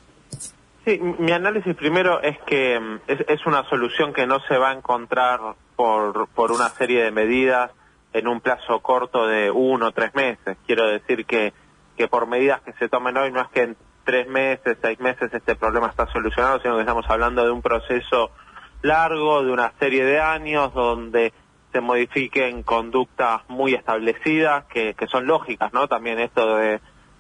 Sí, 0.83 0.99
mi 0.99 1.31
análisis 1.31 1.75
primero 1.75 2.21
es 2.21 2.37
que 2.45 2.79
mm, 2.79 2.99
es, 3.07 3.19
es 3.27 3.45
una 3.45 3.67
solución 3.69 4.13
que 4.13 4.25
no 4.25 4.39
se 4.47 4.57
va 4.57 4.71
a 4.71 4.73
encontrar 4.73 5.39
por, 5.75 6.27
por 6.29 6.51
una 6.51 6.69
serie 6.69 7.03
de 7.03 7.11
medidas 7.11 7.71
en 8.17 8.27
un 8.27 8.41
plazo 8.41 8.79
corto 8.79 9.27
de 9.27 9.51
uno 9.51 9.87
o 9.87 9.91
tres 9.91 10.13
meses. 10.15 10.57
Quiero 10.65 10.87
decir 10.87 11.25
que, 11.25 11.53
que 11.95 12.07
por 12.07 12.27
medidas 12.27 12.61
que 12.61 12.73
se 12.73 12.89
tomen 12.89 13.17
hoy 13.17 13.31
no 13.31 13.41
es 13.41 13.47
que 13.49 13.63
en 13.63 13.77
tres 14.03 14.27
meses, 14.27 14.77
seis 14.81 14.99
meses 14.99 15.33
este 15.33 15.55
problema 15.55 15.87
está 15.87 16.07
solucionado, 16.07 16.59
sino 16.61 16.75
que 16.75 16.81
estamos 16.81 17.05
hablando 17.09 17.43
de 17.43 17.51
un 17.51 17.61
proceso 17.61 18.31
largo, 18.81 19.43
de 19.43 19.51
una 19.51 19.73
serie 19.79 20.05
de 20.05 20.19
años 20.19 20.73
donde 20.73 21.33
se 21.73 21.81
modifiquen 21.81 22.63
conductas 22.63 23.41
muy 23.49 23.73
establecidas 23.73 24.65
que, 24.65 24.93
que 24.93 25.07
son 25.07 25.27
lógicas, 25.27 25.73
¿no? 25.73 25.87
También 25.87 26.19
esto 26.19 26.55
de, 26.55 26.79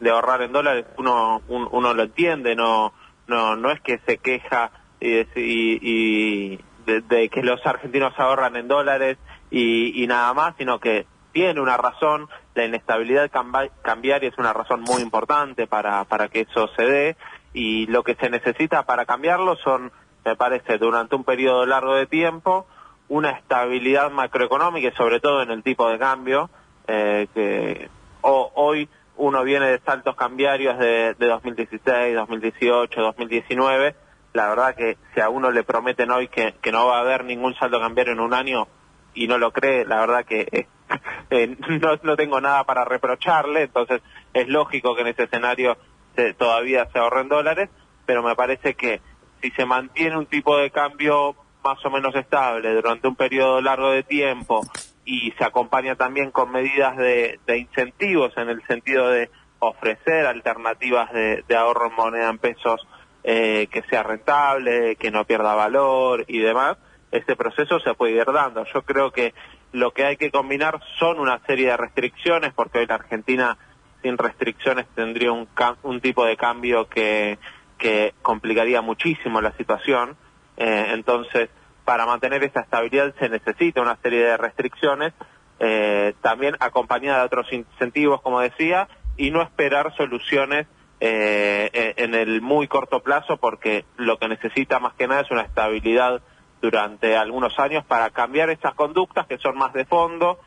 ahorrar 0.09 0.41
en 0.41 0.53
dólares 0.53 0.85
uno 0.97 1.41
un, 1.47 1.67
uno 1.71 1.93
lo 1.93 2.03
entiende, 2.03 2.55
no 2.55 2.93
no 3.27 3.55
no 3.55 3.71
es 3.71 3.81
que 3.81 3.99
se 4.07 4.19
queja 4.19 4.71
y, 5.01 5.17
y, 5.35 5.79
y 5.81 6.59
de, 6.85 7.01
de, 7.01 7.29
que 7.29 7.43
los 7.43 7.65
argentinos 7.65 8.13
ahorran 8.17 8.55
en 8.55 8.67
dólares 8.67 9.17
y, 9.49 10.03
y 10.03 10.07
nada 10.07 10.33
más, 10.33 10.55
sino 10.57 10.79
que 10.79 11.05
tiene 11.37 11.61
una 11.61 11.77
razón, 11.77 12.27
la 12.55 12.65
inestabilidad 12.65 13.29
cambiaria 13.83 14.27
es 14.27 14.37
una 14.39 14.53
razón 14.53 14.81
muy 14.81 15.03
importante 15.03 15.67
para, 15.67 16.03
para 16.05 16.29
que 16.29 16.41
eso 16.41 16.67
se 16.75 16.83
dé 16.83 17.17
y 17.53 17.85
lo 17.85 18.03
que 18.03 18.15
se 18.15 18.29
necesita 18.29 18.87
para 18.87 19.05
cambiarlo 19.05 19.55
son, 19.57 19.91
me 20.25 20.35
parece, 20.35 20.79
durante 20.79 21.15
un 21.15 21.23
periodo 21.23 21.65
largo 21.67 21.93
de 21.93 22.07
tiempo, 22.07 22.65
una 23.07 23.29
estabilidad 23.29 24.09
macroeconómica 24.09 24.87
y 24.87 24.95
sobre 24.95 25.19
todo 25.19 25.43
en 25.43 25.51
el 25.51 25.61
tipo 25.61 25.87
de 25.87 25.99
cambio, 25.99 26.49
eh, 26.87 27.27
que 27.33 27.89
o, 28.21 28.51
hoy 28.55 28.89
uno 29.17 29.43
viene 29.43 29.67
de 29.67 29.79
saltos 29.79 30.15
cambiarios 30.15 30.79
de, 30.79 31.13
de 31.13 31.27
2016, 31.27 32.15
2018, 32.15 32.99
2019, 32.99 33.95
la 34.33 34.49
verdad 34.49 34.75
que 34.75 34.97
si 35.13 35.21
a 35.21 35.29
uno 35.29 35.51
le 35.51 35.63
prometen 35.63 36.09
hoy 36.09 36.27
que, 36.27 36.55
que 36.61 36.71
no 36.71 36.87
va 36.87 36.97
a 36.97 37.01
haber 37.01 37.25
ningún 37.25 37.53
salto 37.55 37.79
cambiario 37.79 38.13
en 38.13 38.19
un 38.19 38.33
año, 38.33 38.67
y 39.17 39.27
no 39.27 39.37
lo 39.37 39.51
cree, 39.51 39.85
la 39.85 39.99
verdad 39.99 40.25
que 40.25 40.47
eh, 40.51 40.67
eh, 41.29 41.55
no, 41.81 41.99
no, 42.01 42.15
tengo 42.15 42.39
nada 42.39 42.63
para 42.63 42.85
reprocharle, 42.85 43.63
entonces 43.63 44.01
es 44.33 44.47
lógico 44.47 44.95
que 44.95 45.01
en 45.01 45.07
ese 45.07 45.23
escenario 45.23 45.77
todavía 46.37 46.87
se 46.91 46.97
ahorren 46.97 47.29
dólares, 47.29 47.69
pero 48.07 48.23
me 48.23 48.35
parece 48.35 48.73
que 48.73 49.01
si 49.41 49.51
se 49.51 49.65
mantiene 49.65 50.17
un 50.17 50.25
tipo 50.25 50.57
de 50.57 50.71
cambio 50.71 51.35
más 51.63 51.83
o 51.85 51.89
menos 51.91 52.15
estable 52.15 52.73
durante 52.73 53.07
un 53.07 53.15
periodo 53.15 53.61
largo 53.61 53.91
de 53.91 54.01
tiempo 54.01 54.61
y 55.05 55.31
se 55.37 55.43
acompaña 55.43 55.95
también 55.95 56.31
con 56.31 56.51
medidas 56.51 56.97
de, 56.97 57.39
incentivos 57.55 58.35
en 58.37 58.49
el 58.49 58.65
sentido 58.65 59.09
de 59.09 59.29
ofrecer 59.59 60.25
alternativas 60.25 61.11
de, 61.11 61.43
de 61.47 61.55
ahorro 61.55 61.87
en 61.87 61.95
moneda 61.95 62.29
en 62.29 62.37
pesos 62.39 62.87
eh, 63.23 63.67
que 63.71 63.81
sea 63.89 64.03
rentable, 64.03 64.95
que 64.95 65.11
no 65.11 65.25
pierda 65.25 65.53
valor 65.53 66.25
y 66.27 66.39
demás, 66.39 66.77
este 67.11 67.35
proceso 67.35 67.79
se 67.79 67.93
puede 67.93 68.13
ir 68.13 68.25
dando. 68.25 68.65
Yo 68.73 68.81
creo 68.81 69.11
que 69.11 69.33
lo 69.71 69.91
que 69.91 70.05
hay 70.05 70.17
que 70.17 70.31
combinar 70.31 70.79
son 70.99 71.19
una 71.19 71.39
serie 71.45 71.67
de 71.67 71.77
restricciones, 71.77 72.53
porque 72.53 72.79
hoy 72.79 72.87
la 72.87 72.95
Argentina 72.95 73.57
sin 74.01 74.17
restricciones 74.17 74.85
tendría 74.95 75.31
un, 75.31 75.47
un 75.83 76.01
tipo 76.01 76.25
de 76.25 76.37
cambio 76.37 76.87
que, 76.87 77.37
que 77.77 78.13
complicaría 78.21 78.81
muchísimo 78.81 79.41
la 79.41 79.51
situación. 79.53 80.15
Eh, 80.57 80.87
entonces, 80.93 81.49
para 81.85 82.05
mantener 82.05 82.43
esa 82.43 82.61
estabilidad 82.61 83.13
se 83.19 83.29
necesita 83.29 83.81
una 83.81 83.97
serie 83.97 84.23
de 84.23 84.37
restricciones, 84.37 85.13
eh, 85.59 86.13
también 86.21 86.55
acompañada 86.59 87.19
de 87.19 87.25
otros 87.25 87.51
incentivos, 87.51 88.21
como 88.21 88.39
decía, 88.41 88.87
y 89.15 89.31
no 89.31 89.41
esperar 89.41 89.95
soluciones 89.95 90.67
eh, 90.99 91.93
en 91.97 92.15
el 92.15 92.41
muy 92.41 92.67
corto 92.67 93.01
plazo 93.01 93.37
porque 93.37 93.85
lo 93.97 94.17
que 94.17 94.27
necesita 94.27 94.79
más 94.79 94.93
que 94.95 95.07
nada 95.07 95.21
es 95.21 95.31
una 95.31 95.43
estabilidad 95.43 96.21
durante 96.61 97.15
algunos 97.15 97.57
años 97.59 97.85
para 97.85 98.09
cambiar 98.09 98.49
estas 98.49 98.73
conductas 98.75 99.27
que 99.27 99.37
son 99.37 99.57
más 99.57 99.73
de 99.73 99.85
fondo, 99.85 100.39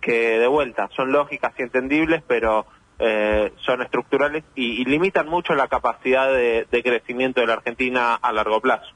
que 0.00 0.38
de 0.38 0.46
vuelta 0.46 0.88
son 0.94 1.12
lógicas 1.12 1.52
y 1.58 1.62
entendibles, 1.62 2.22
pero 2.26 2.66
eh, 2.98 3.52
son 3.64 3.82
estructurales 3.82 4.44
y, 4.54 4.84
limitan 4.84 5.28
mucho 5.28 5.54
la 5.54 5.68
capacidad 5.68 6.32
de, 6.32 6.66
crecimiento 6.82 7.40
de 7.40 7.46
la 7.46 7.54
Argentina 7.54 8.14
a 8.14 8.32
largo 8.32 8.60
plazo. 8.60 8.88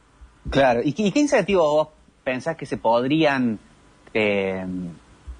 Claro, 0.50 0.80
¿y, 0.82 0.92
qué 0.92 1.20
incentivos 1.20 1.66
vos 1.70 1.88
pensás 2.24 2.56
que 2.56 2.66
se 2.66 2.76
podrían 2.76 3.58
eh, 4.12 4.66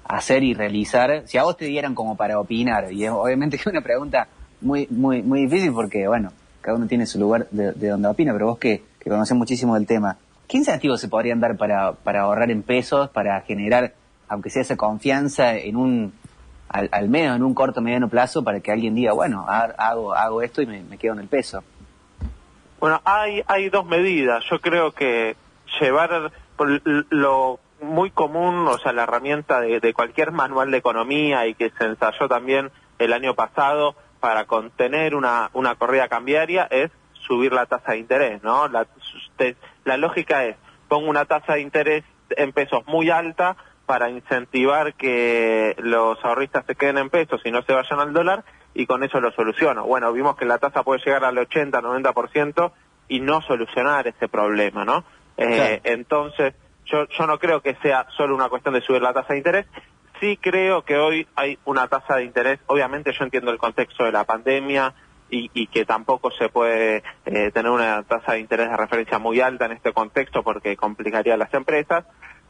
hacer 0.05 0.43
y 0.43 0.53
realizar 0.53 1.27
si 1.27 1.37
a 1.37 1.43
vos 1.43 1.57
te 1.57 1.65
dieran 1.65 1.93
como 1.93 2.15
para 2.15 2.39
opinar? 2.39 2.91
Y 2.93 3.05
obviamente 3.07 3.57
que 3.57 3.61
es 3.61 3.67
una 3.67 3.81
pregunta 3.81 4.27
muy, 4.61 4.87
muy, 4.89 5.21
muy 5.21 5.41
difícil 5.41 5.73
porque, 5.73 6.07
bueno, 6.07 6.31
cada 6.61 6.77
uno 6.77 6.87
tiene 6.87 7.05
su 7.05 7.19
lugar 7.19 7.47
de, 7.51 7.89
donde 7.89 8.07
opina, 8.07 8.31
pero 8.31 8.47
vos 8.47 8.59
que, 8.59 8.81
que 8.97 9.09
conocés 9.09 9.35
muchísimo 9.35 9.75
del 9.75 9.85
tema, 9.85 10.17
¿qué 10.53 10.59
incentivos 10.59 11.01
se 11.01 11.07
podrían 11.07 11.39
dar 11.39 11.57
para, 11.57 11.93
para 11.93 12.21
ahorrar 12.21 12.51
en 12.51 12.61
pesos, 12.61 13.09
para 13.09 13.41
generar, 13.41 13.95
aunque 14.27 14.51
sea 14.51 14.61
esa 14.61 14.77
confianza 14.77 15.55
en 15.55 15.75
un 15.75 16.13
al, 16.69 17.09
menos 17.09 17.37
en 17.37 17.43
un 17.43 17.55
corto 17.55 17.81
mediano 17.81 18.07
plazo 18.07 18.43
para 18.43 18.59
que 18.59 18.71
alguien 18.71 18.93
diga, 18.93 19.13
bueno, 19.13 19.47
hago, 19.47 20.13
hago 20.13 20.43
esto 20.43 20.61
y 20.61 20.67
me, 20.67 20.97
quedo 20.99 21.13
en 21.13 21.21
el 21.21 21.27
peso? 21.27 21.63
Bueno, 22.79 23.01
hay, 23.03 23.41
hay 23.47 23.69
dos 23.69 23.87
medidas. 23.87 24.43
Yo 24.47 24.59
creo 24.59 24.91
que 24.91 25.35
llevar 25.79 26.31
lo 27.09 27.59
muy 27.81 28.11
común, 28.11 28.67
o 28.67 28.77
sea, 28.77 28.93
la 28.93 29.03
herramienta 29.03 29.59
de, 29.59 29.93
cualquier 29.95 30.31
manual 30.31 30.69
de 30.69 30.77
economía 30.77 31.47
y 31.47 31.55
que 31.55 31.71
se 31.71 31.85
ensayó 31.85 32.27
también 32.27 32.69
el 32.99 33.11
año 33.13 33.33
pasado 33.33 33.95
para 34.19 34.45
contener 34.45 35.15
una, 35.15 35.49
una 35.53 35.73
corrida 35.73 36.07
cambiaria 36.09 36.67
es 36.69 36.91
subir 37.27 37.53
la 37.53 37.65
tasa 37.65 37.93
de 37.93 37.99
interés, 37.99 38.43
¿no? 38.43 38.67
La, 38.67 38.87
la 39.85 39.97
lógica 39.97 40.45
es, 40.45 40.55
pongo 40.87 41.09
una 41.09 41.25
tasa 41.25 41.53
de 41.53 41.61
interés 41.61 42.03
en 42.35 42.51
pesos 42.51 42.85
muy 42.87 43.09
alta, 43.09 43.57
para 43.85 44.09
incentivar 44.09 44.93
que 44.93 45.75
los 45.79 46.23
ahorristas 46.23 46.65
se 46.65 46.75
queden 46.75 46.97
en 46.97 47.09
pesos 47.09 47.41
y 47.43 47.51
no 47.51 47.61
se 47.63 47.73
vayan 47.73 47.99
al 47.99 48.13
dólar 48.13 48.43
y 48.73 48.85
con 48.85 49.03
eso 49.03 49.19
lo 49.19 49.31
soluciono. 49.31 49.85
Bueno, 49.85 50.11
vimos 50.13 50.35
que 50.35 50.45
la 50.45 50.57
tasa 50.57 50.83
puede 50.83 51.01
llegar 51.05 51.25
al 51.25 51.37
80, 51.37 51.81
90% 51.81 52.71
y 53.09 53.19
no 53.19 53.41
solucionar 53.41 54.07
ese 54.07 54.27
problema, 54.29 54.85
¿no? 54.85 55.03
Eh, 55.37 55.81
entonces, 55.83 56.53
yo, 56.85 57.07
yo 57.07 57.27
no 57.27 57.37
creo 57.39 57.61
que 57.61 57.75
sea 57.81 58.07
solo 58.15 58.35
una 58.35 58.49
cuestión 58.49 58.73
de 58.73 58.81
subir 58.81 59.01
la 59.01 59.13
tasa 59.13 59.33
de 59.33 59.39
interés. 59.39 59.65
Sí 60.19 60.37
creo 60.37 60.83
que 60.83 60.97
hoy 60.97 61.27
hay 61.35 61.59
una 61.65 61.87
tasa 61.87 62.15
de 62.15 62.23
interés, 62.23 62.59
obviamente 62.67 63.11
yo 63.11 63.25
entiendo 63.25 63.51
el 63.51 63.57
contexto 63.57 64.05
de 64.05 64.11
la 64.11 64.23
pandemia 64.23 64.93
y, 65.33 65.49
y 65.53 65.67
que 65.67 65.83
tampoco 65.83 66.29
se 66.31 66.49
puede 66.49 67.03
eh, 67.25 67.51
tener 67.51 67.71
una 67.71 68.03
tasa 68.03 68.33
de 68.33 68.39
interés 68.39 68.69
de 68.69 68.77
referencia 68.77 69.17
muy 69.17 69.41
alta 69.41 69.65
en 69.65 69.71
este 69.71 69.91
contexto 69.91 70.43
porque 70.43 70.77
complicaría 70.77 71.35
las 71.37 71.51
empresas, 71.55 72.05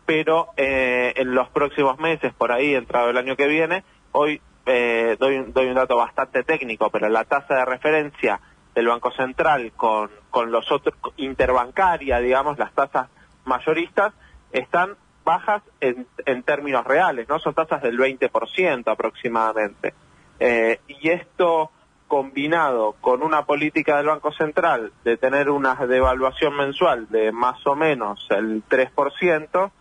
pero 0.06 0.50
eh, 0.58 1.14
en 1.16 1.34
los 1.34 1.48
próximos 1.50 1.98
meses, 1.98 2.34
por 2.34 2.52
ahí, 2.52 2.76
entrado 2.76 3.10
el 3.10 3.18
año 3.18 3.38
que 3.38 3.48
viene, 3.48 3.86
hoy 4.12 4.42
eh, 4.66 5.16
doy, 5.18 5.46
doy 5.48 5.68
un 5.68 5.76
dato 5.76 5.96
bastante 5.96 6.44
técnico, 6.44 6.90
pero 6.90 7.08
la 7.08 7.24
tasa 7.24 7.56
de 7.56 7.66
referencia 7.66 8.42
del 8.76 8.88
Banco 8.88 9.12
Central 9.12 9.72
con, 9.78 10.12
con 10.30 10.52
los 10.52 10.70
otros, 10.70 10.96
interbancaria, 11.16 12.20
digamos, 12.20 12.58
las 12.58 12.74
tasas 12.74 13.08
mayoristas, 13.46 14.14
están 14.52 14.98
bajas 15.24 15.64
en, 15.80 16.06
en 16.26 16.44
términos 16.44 16.84
reales, 16.86 17.30
¿no? 17.30 17.40
Son 17.40 17.54
tasas 17.54 17.82
del 17.82 17.98
20% 17.98 18.92
aproximadamente. 18.92 19.94
Eh, 20.40 20.82
y 20.88 21.10
esto 21.10 21.72
combinado 22.14 22.94
con 23.02 23.24
una 23.24 23.44
política 23.48 23.98
del 23.98 24.06
Banco 24.06 24.32
Central 24.32 24.92
de 25.04 25.18
tener 25.18 25.50
una 25.50 25.74
devaluación 25.74 26.56
mensual 26.56 27.10
de 27.10 27.32
más 27.32 27.66
o 27.66 27.76
menos 27.76 28.24
el 28.30 28.64
3%, 28.70 29.72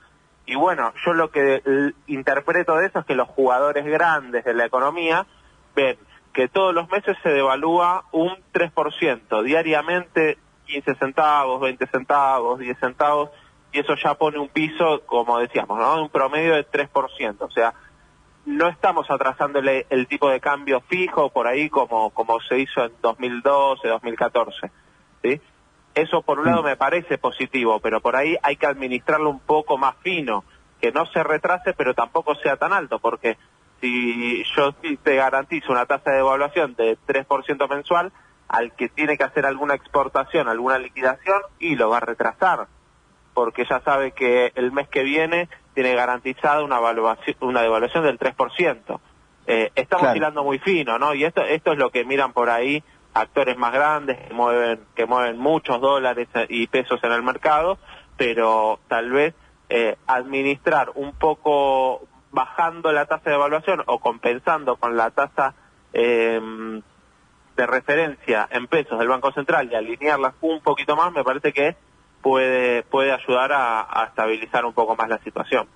y 0.46 0.54
bueno, 0.54 0.94
yo 1.04 1.12
lo 1.12 1.30
que 1.30 1.62
interpreto 2.06 2.76
de 2.76 2.86
eso 2.86 3.00
es 3.00 3.04
que 3.04 3.14
los 3.14 3.28
jugadores 3.28 3.84
grandes 3.84 4.46
de 4.46 4.54
la 4.54 4.64
economía 4.64 5.26
ven 5.76 5.98
que 6.32 6.48
todos 6.48 6.72
los 6.72 6.88
meses 6.88 7.18
se 7.22 7.28
devalúa 7.28 8.06
un 8.12 8.34
3%, 8.54 9.42
diariamente 9.42 10.38
15 10.64 10.94
centavos, 10.94 11.60
20 11.60 11.86
centavos, 11.88 12.58
10 12.60 12.78
centavos, 12.78 13.28
y 13.72 13.80
eso 13.80 13.94
ya 14.02 14.14
pone 14.14 14.38
un 14.38 14.48
piso, 14.48 15.02
como 15.04 15.38
decíamos, 15.38 15.78
¿no? 15.78 16.02
Un 16.02 16.08
promedio 16.08 16.54
de 16.54 16.66
3%. 16.66 17.36
O 17.40 17.50
sea, 17.50 17.74
no 18.44 18.68
estamos 18.68 19.10
atrasándole 19.10 19.86
el 19.90 20.06
tipo 20.06 20.28
de 20.28 20.40
cambio 20.40 20.80
fijo 20.80 21.30
por 21.30 21.46
ahí 21.46 21.68
como, 21.68 22.10
como 22.10 22.40
se 22.40 22.58
hizo 22.58 22.84
en 22.84 22.92
2012, 23.00 23.88
2014. 23.88 24.70
¿sí? 25.22 25.40
Eso 25.94 26.22
por 26.22 26.40
un 26.40 26.46
lado 26.46 26.62
mm. 26.62 26.66
me 26.66 26.76
parece 26.76 27.18
positivo, 27.18 27.80
pero 27.80 28.00
por 28.00 28.16
ahí 28.16 28.36
hay 28.42 28.56
que 28.56 28.66
administrarlo 28.66 29.30
un 29.30 29.40
poco 29.40 29.78
más 29.78 29.96
fino, 30.02 30.44
que 30.80 30.90
no 30.90 31.06
se 31.06 31.22
retrase, 31.22 31.74
pero 31.74 31.94
tampoco 31.94 32.34
sea 32.36 32.56
tan 32.56 32.72
alto, 32.72 32.98
porque 32.98 33.36
si 33.80 34.42
yo 34.56 34.72
te 35.02 35.16
garantizo 35.16 35.72
una 35.72 35.86
tasa 35.86 36.12
de 36.12 36.20
evaluación 36.20 36.74
de 36.74 36.96
3% 37.06 37.68
mensual, 37.68 38.12
al 38.48 38.74
que 38.74 38.88
tiene 38.88 39.16
que 39.16 39.24
hacer 39.24 39.46
alguna 39.46 39.74
exportación, 39.74 40.48
alguna 40.48 40.78
liquidación, 40.78 41.42
y 41.58 41.76
lo 41.76 41.90
va 41.90 41.98
a 41.98 42.00
retrasar, 42.00 42.68
porque 43.34 43.64
ya 43.68 43.80
sabe 43.80 44.12
que 44.12 44.52
el 44.54 44.72
mes 44.72 44.88
que 44.88 45.02
viene 45.02 45.48
tiene 45.74 45.94
garantizada 45.94 46.62
una, 46.62 46.78
evaluación, 46.78 47.36
una 47.40 47.62
devaluación 47.62 48.04
del 48.04 48.18
3%. 48.18 49.00
Eh, 49.46 49.72
estamos 49.74 50.14
hilando 50.14 50.44
muy 50.44 50.58
fino, 50.58 50.98
¿no? 50.98 51.14
Y 51.14 51.24
esto, 51.24 51.42
esto 51.42 51.72
es 51.72 51.78
lo 51.78 51.90
que 51.90 52.04
miran 52.04 52.32
por 52.32 52.48
ahí 52.50 52.82
actores 53.14 53.56
más 53.56 53.72
grandes 53.72 54.18
que 54.18 54.32
mueven, 54.32 54.80
que 54.94 55.06
mueven 55.06 55.38
muchos 55.38 55.80
dólares 55.80 56.28
y 56.48 56.66
pesos 56.68 57.00
en 57.02 57.12
el 57.12 57.22
mercado, 57.22 57.78
pero 58.16 58.78
tal 58.88 59.10
vez 59.10 59.34
eh, 59.68 59.96
administrar 60.06 60.92
un 60.94 61.12
poco 61.12 62.06
bajando 62.30 62.92
la 62.92 63.06
tasa 63.06 63.30
de 63.30 63.36
evaluación 63.36 63.82
o 63.86 63.98
compensando 63.98 64.76
con 64.76 64.96
la 64.96 65.10
tasa 65.10 65.54
em, 65.92 66.82
de 67.56 67.66
referencia 67.66 68.48
en 68.50 68.66
pesos 68.66 68.98
del 68.98 69.08
Banco 69.08 69.32
Central 69.32 69.68
y 69.70 69.74
alinearlas 69.74 70.34
un 70.40 70.60
poquito 70.62 70.96
más, 70.96 71.12
me 71.12 71.24
parece 71.24 71.52
que 71.52 71.76
puede, 72.22 72.82
puede 72.84 73.12
ayudar 73.12 73.50
a, 73.52 74.04
estabilizar 74.08 74.64
un 74.64 74.72
poco 74.72 74.96
más 74.96 75.08
la 75.08 75.18
situación. 75.18 75.66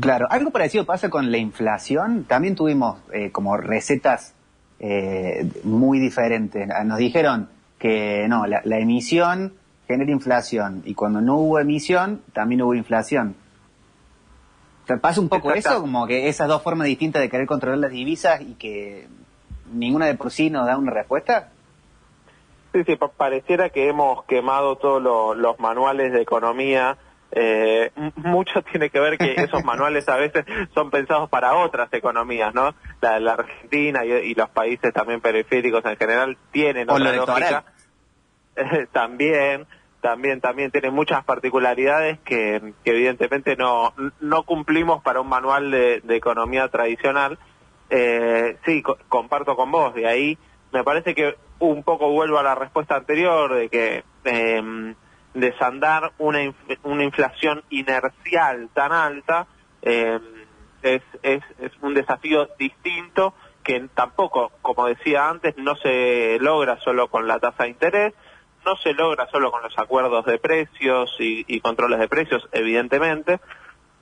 Claro, 0.00 0.26
algo 0.30 0.50
parecido 0.50 0.84
pasa 0.84 1.10
con 1.10 1.30
la 1.30 1.38
inflación. 1.38 2.24
También 2.24 2.54
tuvimos 2.54 2.98
eh, 3.12 3.30
como 3.30 3.56
recetas 3.56 4.34
eh, 4.78 5.50
muy 5.64 5.98
diferente. 5.98 6.66
Nos 6.84 6.98
dijeron 6.98 7.48
que 7.78 8.26
no, 8.28 8.46
la, 8.46 8.78
emisión 8.78 9.54
genera 9.88 10.12
inflación 10.12 10.82
y 10.84 10.94
cuando 10.94 11.20
no 11.20 11.36
hubo 11.36 11.58
emisión 11.58 12.22
también 12.32 12.62
hubo 12.62 12.74
inflación. 12.74 13.34
¿Te 14.86 14.96
pasa 14.96 15.20
un 15.20 15.28
poco 15.28 15.52
eso? 15.52 15.80
Como 15.80 16.06
que 16.06 16.28
esas 16.28 16.48
dos 16.48 16.62
formas 16.62 16.86
distintas 16.86 17.22
de 17.22 17.28
querer 17.28 17.46
controlar 17.46 17.78
las 17.78 17.90
divisas 17.90 18.40
y 18.40 18.54
que 18.54 19.08
ninguna 19.72 20.06
de 20.06 20.14
por 20.14 20.30
sí 20.30 20.50
nos 20.50 20.66
da 20.66 20.76
una 20.76 20.92
respuesta. 20.92 21.50
Sí, 22.72 22.84
sí, 22.84 22.96
pareciera 23.16 23.70
que 23.70 23.88
hemos 23.88 24.24
quemado 24.24 24.76
todos 24.76 25.36
los 25.36 25.58
manuales 25.58 26.12
de 26.12 26.22
economía 26.22 26.98
eh, 27.32 27.92
mucho 28.16 28.62
tiene 28.70 28.90
que 28.90 28.98
ver 28.98 29.16
que 29.16 29.34
esos 29.36 29.64
manuales 29.64 30.08
a 30.08 30.16
veces 30.16 30.44
son 30.74 30.90
pensados 30.90 31.28
para 31.28 31.54
otras 31.54 31.92
economías, 31.92 32.54
¿no? 32.54 32.74
La, 33.00 33.20
la 33.20 33.34
Argentina 33.34 34.04
y, 34.04 34.34
los 34.34 34.48
países 34.50 34.92
también 34.92 35.20
periféricos 35.20 35.84
en 35.84 35.96
general 35.96 36.36
tienen 36.50 36.90
otra 36.90 37.12
lógica. 37.12 37.64
también, 38.92 39.66
también, 40.00 40.40
también 40.40 40.70
tienen 40.70 40.92
muchas 40.92 41.24
particularidades 41.24 42.18
que, 42.20 42.74
evidentemente 42.84 43.56
no, 43.56 43.94
no 44.20 44.42
cumplimos 44.44 45.02
para 45.02 45.20
un 45.20 45.28
manual 45.28 45.70
de, 45.70 46.02
economía 46.08 46.68
tradicional. 46.68 47.38
Eh, 47.90 48.56
sí, 48.64 48.82
comparto 49.08 49.56
con 49.56 49.70
vos, 49.70 49.94
de 49.94 50.06
ahí 50.06 50.38
me 50.72 50.84
parece 50.84 51.14
que 51.14 51.36
un 51.58 51.82
poco 51.82 52.10
vuelvo 52.10 52.38
a 52.38 52.42
la 52.42 52.54
respuesta 52.54 52.96
anterior 52.96 53.54
de 53.54 53.68
que 53.68 54.04
eh, 54.24 54.94
desandar 55.34 56.12
una, 56.18 56.40
una 56.82 57.04
inflación 57.04 57.62
inercial 57.70 58.68
tan 58.72 58.92
alta 58.92 59.46
eh, 59.82 60.18
es, 60.82 61.02
es, 61.22 61.42
un 61.82 61.94
desafío 61.94 62.48
distinto 62.58 63.34
que 63.62 63.88
tampoco, 63.94 64.52
como 64.62 64.86
decía 64.86 65.28
antes, 65.28 65.56
no 65.58 65.76
se 65.76 66.38
logra 66.40 66.78
solo 66.80 67.08
con 67.08 67.28
la 67.28 67.38
tasa 67.38 67.64
de 67.64 67.70
interés, 67.70 68.14
no 68.64 68.76
se 68.76 68.94
logra 68.94 69.28
solo 69.30 69.50
con 69.50 69.62
los 69.62 69.78
acuerdos 69.78 70.24
de 70.24 70.38
precios 70.38 71.14
y, 71.18 71.60
controles 71.60 71.98
de 71.98 72.08
precios, 72.08 72.48
evidentemente, 72.52 73.40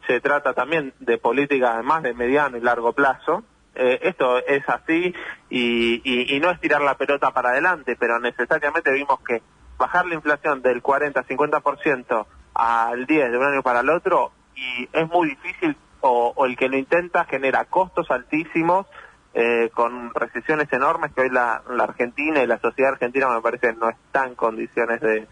se 0.06 0.20
trata 0.20 0.54
también 0.54 0.94
de 1.00 1.18
políticas 1.18 1.70
además 1.74 2.02
de 2.02 2.14
mediano 2.14 2.56
y 2.56 2.60
largo 2.60 2.92
plazo. 2.92 3.42
Eh, 3.74 4.00
esto 4.02 4.38
es 4.44 4.68
así 4.68 5.14
y, 5.50 6.38
no 6.40 6.50
es 6.50 6.60
tirar 6.60 6.80
la 6.80 6.96
pelota 6.96 7.30
para 7.32 7.50
adelante, 7.50 7.96
pero 7.96 8.18
necesariamente 8.18 8.92
vimos 8.92 9.20
que 9.20 9.42
bajar 9.76 10.06
la 10.06 10.14
inflación 10.14 10.62
del 10.62 10.82
40-50% 10.82 12.26
al 12.54 13.06
10 13.06 13.30
de 13.30 13.38
un 13.38 13.44
año 13.44 13.62
para 13.62 13.80
el 13.80 13.90
otro 13.90 14.32
y 14.56 14.88
es 14.92 15.08
muy 15.08 15.28
difícil 15.28 15.76
o, 16.00 16.46
el 16.46 16.56
que 16.56 16.68
lo 16.68 16.76
intenta 16.76 17.24
genera 17.24 17.64
costos 17.66 18.10
altísimos 18.10 18.86
eh, 19.34 19.70
con 19.74 20.12
recesiones 20.14 20.72
enormes 20.72 21.12
que 21.12 21.22
hoy 21.22 21.30
la, 21.30 21.62
Argentina 21.78 22.42
y 22.42 22.46
la 22.46 22.58
sociedad 22.58 22.92
argentina 22.92 23.28
me 23.28 23.40
parece 23.40 23.72
no 23.74 23.88
está 23.88 24.26
en 24.26 24.34
condiciones 24.34 25.00
de, 25.00 25.26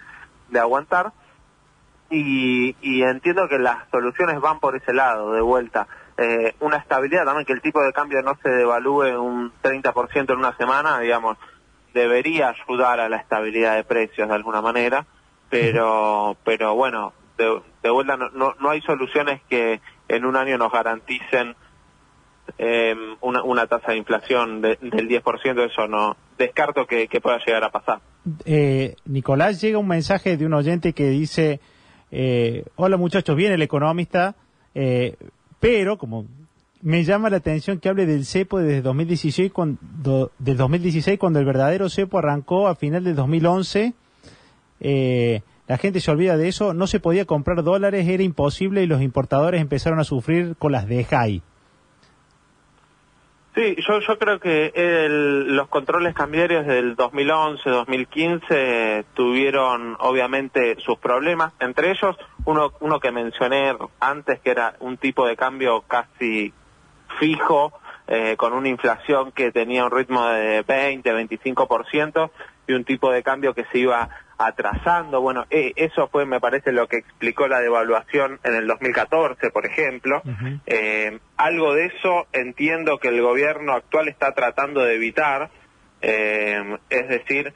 de 0.48 0.60
aguantar. 0.60 1.12
Y, 2.08 2.76
y, 2.80 3.02
entiendo 3.02 3.48
que 3.48 3.58
las 3.58 3.88
soluciones 3.90 4.40
van 4.40 4.60
por 4.60 4.76
ese 4.76 4.92
lado, 4.92 5.32
de 5.32 5.40
vuelta. 5.40 5.88
Eh, 6.18 6.54
una 6.60 6.78
estabilidad 6.78 7.24
también, 7.24 7.44
que 7.44 7.52
el 7.52 7.60
tipo 7.60 7.82
de 7.82 7.92
cambio 7.92 8.22
no 8.22 8.36
se 8.42 8.48
devalúe 8.48 9.20
un 9.20 9.52
30% 9.62 10.32
en 10.32 10.38
una 10.38 10.56
semana, 10.56 10.98
digamos, 11.00 11.36
debería 11.92 12.50
ayudar 12.50 13.00
a 13.00 13.08
la 13.08 13.18
estabilidad 13.18 13.76
de 13.76 13.84
precios 13.84 14.28
de 14.28 14.34
alguna 14.34 14.62
manera, 14.62 15.06
pero, 15.50 16.36
pero 16.44 16.74
bueno, 16.74 17.12
de, 17.36 17.60
de 17.82 17.90
vuelta 17.90 18.16
no, 18.16 18.30
no, 18.30 18.54
no 18.60 18.70
hay 18.70 18.80
soluciones 18.82 19.42
que 19.48 19.80
en 20.08 20.24
un 20.24 20.36
año 20.36 20.56
nos 20.58 20.72
garanticen 20.72 21.54
eh, 22.58 22.94
una, 23.20 23.42
una, 23.42 23.66
tasa 23.66 23.92
de 23.92 23.98
inflación 23.98 24.62
de, 24.62 24.78
del 24.80 25.08
10%, 25.08 25.70
eso 25.70 25.86
no 25.86 26.16
descarto 26.38 26.86
que, 26.86 27.08
que 27.08 27.20
pueda 27.20 27.38
llegar 27.44 27.64
a 27.64 27.70
pasar. 27.70 28.00
Eh, 28.44 28.96
Nicolás, 29.04 29.60
llega 29.60 29.78
un 29.78 29.88
mensaje 29.88 30.36
de 30.36 30.46
un 30.46 30.54
oyente 30.54 30.92
que 30.92 31.08
dice, 31.08 31.60
eh, 32.10 32.64
hola 32.76 32.96
muchachos, 32.96 33.36
viene 33.36 33.54
el 33.54 33.62
economista, 33.62 34.34
eh, 34.74 35.16
pero 35.60 35.98
como 35.98 36.26
me 36.82 37.04
llama 37.04 37.30
la 37.30 37.38
atención 37.38 37.78
que 37.78 37.88
hable 37.88 38.06
del 38.06 38.24
cepo 38.24 38.60
desde 38.60 38.82
2016, 38.82 39.52
cuando, 39.52 40.30
del 40.38 40.56
2016 40.56 41.18
cuando 41.18 41.38
el 41.38 41.44
verdadero 41.44 41.88
cepo 41.88 42.18
arrancó 42.18 42.68
a 42.68 42.76
final 42.76 43.04
del 43.04 43.16
2011. 43.16 43.94
Eh, 44.80 45.42
la 45.66 45.78
gente 45.78 46.00
se 46.00 46.10
olvida 46.10 46.36
de 46.36 46.48
eso, 46.48 46.74
no 46.74 46.86
se 46.86 47.00
podía 47.00 47.24
comprar 47.24 47.64
dólares, 47.64 48.06
era 48.06 48.22
imposible 48.22 48.82
y 48.82 48.86
los 48.86 49.02
importadores 49.02 49.60
empezaron 49.60 49.98
a 49.98 50.04
sufrir 50.04 50.54
con 50.56 50.70
las 50.70 50.86
de 50.86 51.02
JAI. 51.02 51.42
Sí, 53.56 53.74
yo, 53.88 54.00
yo 54.00 54.18
creo 54.18 54.38
que 54.38 54.70
el, 54.74 55.56
los 55.56 55.68
controles 55.68 56.14
cambiarios 56.14 56.66
del 56.66 56.94
2011-2015 56.94 59.06
tuvieron 59.14 59.96
obviamente 59.98 60.76
sus 60.80 60.98
problemas, 60.98 61.54
entre 61.60 61.92
ellos 61.92 62.14
uno, 62.44 62.74
uno 62.80 63.00
que 63.00 63.12
mencioné 63.12 63.74
antes 63.98 64.40
que 64.40 64.50
era 64.50 64.74
un 64.80 64.98
tipo 64.98 65.26
de 65.26 65.36
cambio 65.36 65.84
casi 65.88 66.52
fijo, 67.18 67.72
eh, 68.08 68.36
con 68.36 68.52
una 68.52 68.68
inflación 68.68 69.32
que 69.32 69.50
tenía 69.52 69.86
un 69.86 69.90
ritmo 69.90 70.26
de 70.26 70.62
20-25% 70.62 72.30
y 72.68 72.74
un 72.74 72.84
tipo 72.84 73.10
de 73.10 73.22
cambio 73.22 73.54
que 73.54 73.64
se 73.72 73.78
iba 73.78 74.10
atrasando. 74.38 75.20
Bueno, 75.20 75.46
eh, 75.50 75.72
eso 75.76 76.08
fue, 76.08 76.26
me 76.26 76.40
parece, 76.40 76.72
lo 76.72 76.88
que 76.88 76.98
explicó 76.98 77.48
la 77.48 77.60
devaluación 77.60 78.38
en 78.44 78.54
el 78.54 78.66
2014, 78.66 79.50
por 79.50 79.66
ejemplo. 79.66 80.22
eh, 80.66 81.18
algo 81.36 81.74
de 81.74 81.86
eso 81.86 82.26
entiendo 82.32 82.98
que 82.98 83.08
el 83.08 83.22
gobierno 83.22 83.72
actual 83.72 84.08
está 84.08 84.32
tratando 84.32 84.82
de 84.82 84.94
evitar, 84.94 85.50
eh, 86.02 86.76
es 86.90 87.08
decir, 87.08 87.54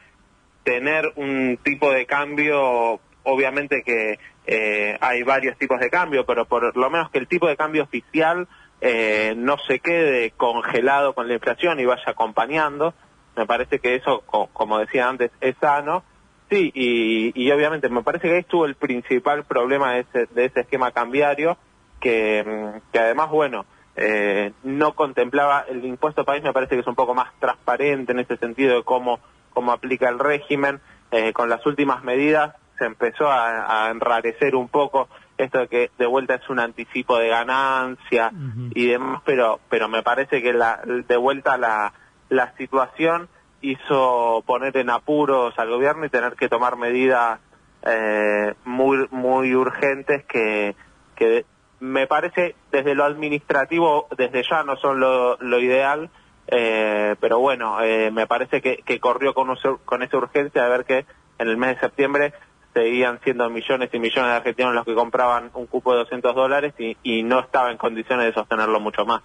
tener 0.65 1.13
un 1.17 1.59
tipo 1.63 1.91
de 1.91 2.07
cambio, 2.07 3.01
obviamente 3.23 3.83
que 3.83 4.19
eh, 4.47 4.97
hay 5.01 5.23
varios 5.23 5.57
tipos 5.59 5.79
de 5.81 5.91
cambio, 5.91 6.25
pero 6.25 6.47
por 6.47 6.77
lo 6.77 6.91
menos 6.91 7.11
que 7.11 7.19
el 7.19 7.29
tipo 7.29 7.47
de 7.49 7.57
cambio 7.57 7.85
oficial 7.85 8.49
eh, 8.81 9.35
no 9.37 9.59
se 9.59 9.81
quede 9.81 10.31
congelado 10.33 11.15
con 11.15 11.29
la 11.29 11.35
inflación 11.35 11.79
y 11.81 11.85
vaya 11.85 12.03
acompañando. 12.07 12.95
Me 13.37 13.47
parece 13.47 13.79
que 13.79 13.95
eso, 13.95 14.23
como 14.23 14.79
decía 14.79 15.09
antes, 15.09 15.31
es 15.41 15.55
sano 15.61 16.03
Sí, 16.51 16.73
y, 16.75 17.33
y, 17.41 17.51
obviamente 17.53 17.89
me 17.89 18.03
parece 18.03 18.27
que 18.27 18.35
ahí 18.35 18.41
estuvo 18.41 18.67
el 18.67 18.75
principal 18.75 19.45
problema 19.45 19.93
de 19.93 20.01
ese, 20.01 20.27
de 20.35 20.47
ese 20.47 20.61
esquema 20.61 20.91
cambiario, 20.91 21.57
que, 22.01 22.73
que 22.93 22.99
además, 22.99 23.31
bueno, 23.31 23.67
eh, 23.95 24.53
no 24.65 24.95
contemplaba 24.95 25.65
el 25.69 25.85
impuesto 25.85 26.25
país, 26.25 26.43
me 26.43 26.53
parece 26.53 26.75
que 26.75 26.81
es 26.81 26.87
un 26.87 26.97
poco 26.97 27.15
más 27.15 27.33
transparente 27.39 28.13
en 28.13 28.19
ese 28.19 28.37
sentido 28.37 28.77
de 28.77 28.83
cómo, 28.83 29.21
cómo 29.53 29.73
aplica 29.73 30.09
el 30.09 30.19
régimen. 30.19 30.81
Eh, 31.13 31.33
con 31.33 31.49
las 31.49 31.65
últimas 31.67 32.03
medidas 32.03 32.57
se 32.79 32.85
empezó 32.85 33.29
a, 33.29 33.87
a, 33.87 33.91
enrarecer 33.91 34.55
un 34.57 34.69
poco 34.69 35.09
esto 35.39 35.59
de 35.59 35.69
que 35.69 35.91
de 35.99 36.07
vuelta 36.07 36.35
es 36.35 36.49
un 36.49 36.61
anticipo 36.61 37.19
de 37.19 37.29
ganancia 37.29 38.31
uh 38.33 38.37
-huh. 38.37 38.73
y 38.75 38.87
demás, 38.87 39.23
pero, 39.25 39.61
pero 39.69 39.89
me 39.89 40.03
parece 40.03 40.43
que 40.43 40.53
la, 40.53 40.81
de 40.85 41.17
vuelta 41.17 41.57
la, 41.59 41.93
la 42.29 42.55
situación 42.57 43.29
hizo 43.63 44.43
poner 44.47 44.77
en 44.77 44.91
apuros 44.91 45.55
al 45.59 45.71
gobierno 45.71 46.07
y 46.07 46.11
tener 46.11 46.35
que 46.35 46.49
tomar 46.49 46.77
medidas 46.77 47.41
eh, 47.83 48.55
muy 48.65 49.07
muy 49.11 49.55
urgentes 49.55 50.25
que, 50.25 50.75
que 51.15 51.45
me 51.81 52.07
parece 52.07 52.55
desde 52.71 52.95
lo 52.95 53.05
administrativo 53.05 54.07
desde 54.17 54.43
ya 54.49 54.63
no 54.65 54.77
son 54.77 55.01
lo, 55.01 55.37
lo 55.39 55.59
ideal 55.59 56.11
eh, 56.47 57.17
pero 57.21 57.39
bueno 57.39 57.81
eh, 57.83 58.11
me 58.11 58.27
parece 58.27 58.61
que, 58.61 58.79
que 58.85 59.01
corrió 59.01 59.35
con, 59.35 59.55
con 59.85 60.03
esa 60.03 60.17
urgencia 60.17 60.65
de 60.65 60.71
ver 60.71 60.85
que 60.85 61.07
en 61.39 61.49
el 61.49 61.57
mes 61.57 61.77
de 61.77 61.81
septiembre 61.81 62.35
seguían 62.75 63.19
siendo 63.25 63.49
millones 63.51 63.91
y 63.93 63.99
millones 63.99 64.31
de 64.31 64.37
argentinos 64.37 64.75
los 64.75 64.85
que 64.85 64.95
compraban 64.95 65.51
un 65.55 65.67
cupo 65.67 65.93
de 65.93 66.01
200 66.01 66.35
dólares 66.35 66.75
y, 66.79 66.97
y 67.03 67.23
no 67.23 67.41
estaba 67.41 67.71
en 67.71 67.79
condiciones 67.79 68.27
de 68.27 68.33
sostenerlo 68.33 68.79
mucho 68.81 69.05
más. 69.05 69.23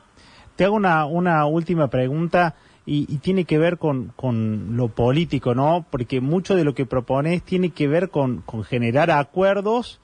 Te 0.55 0.65
hago 0.65 0.75
una, 0.75 1.05
una 1.05 1.45
última 1.45 1.89
pregunta 1.89 2.55
y, 2.85 3.11
y, 3.11 3.17
tiene 3.17 3.45
que 3.45 3.57
ver 3.57 3.77
con, 3.77 4.13
con 4.15 4.77
lo 4.77 4.89
político, 4.89 5.55
¿no? 5.55 5.85
Porque 5.89 6.21
mucho 6.21 6.55
de 6.55 6.63
lo 6.63 6.75
que 6.75 6.85
propones 6.85 7.41
tiene 7.41 7.71
que 7.71 7.87
ver 7.87 8.09
con, 8.09 8.41
con 8.41 8.63
generar 8.63 9.09
acuerdos 9.09 9.99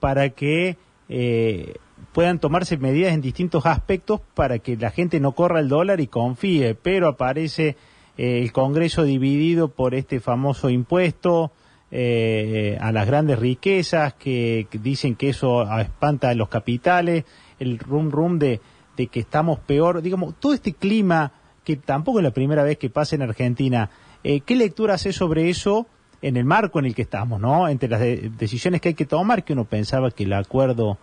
para 0.00 0.30
que 0.30 0.76
eh, 1.08 1.74
puedan 2.12 2.38
tomarse 2.38 2.76
medidas 2.76 3.12
en 3.12 3.20
distintos 3.20 3.66
aspectos 3.66 4.20
para 4.34 4.58
que 4.58 4.76
la 4.76 4.90
gente 4.90 5.20
no 5.20 5.32
corra 5.32 5.60
el 5.60 5.68
dólar 5.68 6.00
y 6.00 6.08
confíe, 6.08 6.74
pero 6.74 7.08
aparece 7.08 7.76
eh, 8.18 8.40
el 8.42 8.52
Congreso 8.52 9.04
dividido 9.04 9.68
por 9.68 9.94
este 9.94 10.20
famoso 10.20 10.68
impuesto 10.68 11.52
eh, 11.90 12.76
a 12.80 12.90
las 12.90 13.06
grandes 13.06 13.38
riquezas 13.38 14.14
que, 14.14 14.66
dicen 14.72 15.14
que 15.14 15.28
eso 15.28 15.62
espanta 15.78 16.30
a 16.30 16.34
los 16.34 16.48
capitales, 16.48 17.24
el 17.60 17.78
rum 17.78 18.10
rum 18.10 18.38
de 18.38 18.60
que 18.96 19.20
estamos 19.20 19.60
peor, 19.60 20.02
digamos, 20.02 20.34
todo 20.40 20.54
este 20.54 20.72
clima 20.72 21.32
que 21.66 21.74
tampoco 21.74 22.20
es 22.20 22.22
la 22.22 22.30
primera 22.30 22.62
vez 22.62 22.78
que 22.78 22.90
pasa 22.90 23.16
en 23.16 23.22
Argentina. 23.22 23.90
Eh, 24.22 24.40
¿Qué 24.42 24.54
lectura 24.54 24.94
hace 24.94 25.12
sobre 25.12 25.50
eso 25.50 25.88
en 26.22 26.36
el 26.36 26.44
marco 26.44 26.78
en 26.78 26.84
el 26.84 26.94
que 26.94 27.02
estamos, 27.02 27.40
no? 27.40 27.66
Entre 27.66 27.88
las 27.88 27.98
de 27.98 28.30
decisiones 28.38 28.80
que 28.80 28.90
hay 28.90 28.94
que 28.94 29.04
tomar, 29.04 29.42
que 29.42 29.52
uno 29.52 29.64
pensaba 29.64 30.12
que 30.12 30.22
el 30.22 30.32
acuerdo 30.32 30.96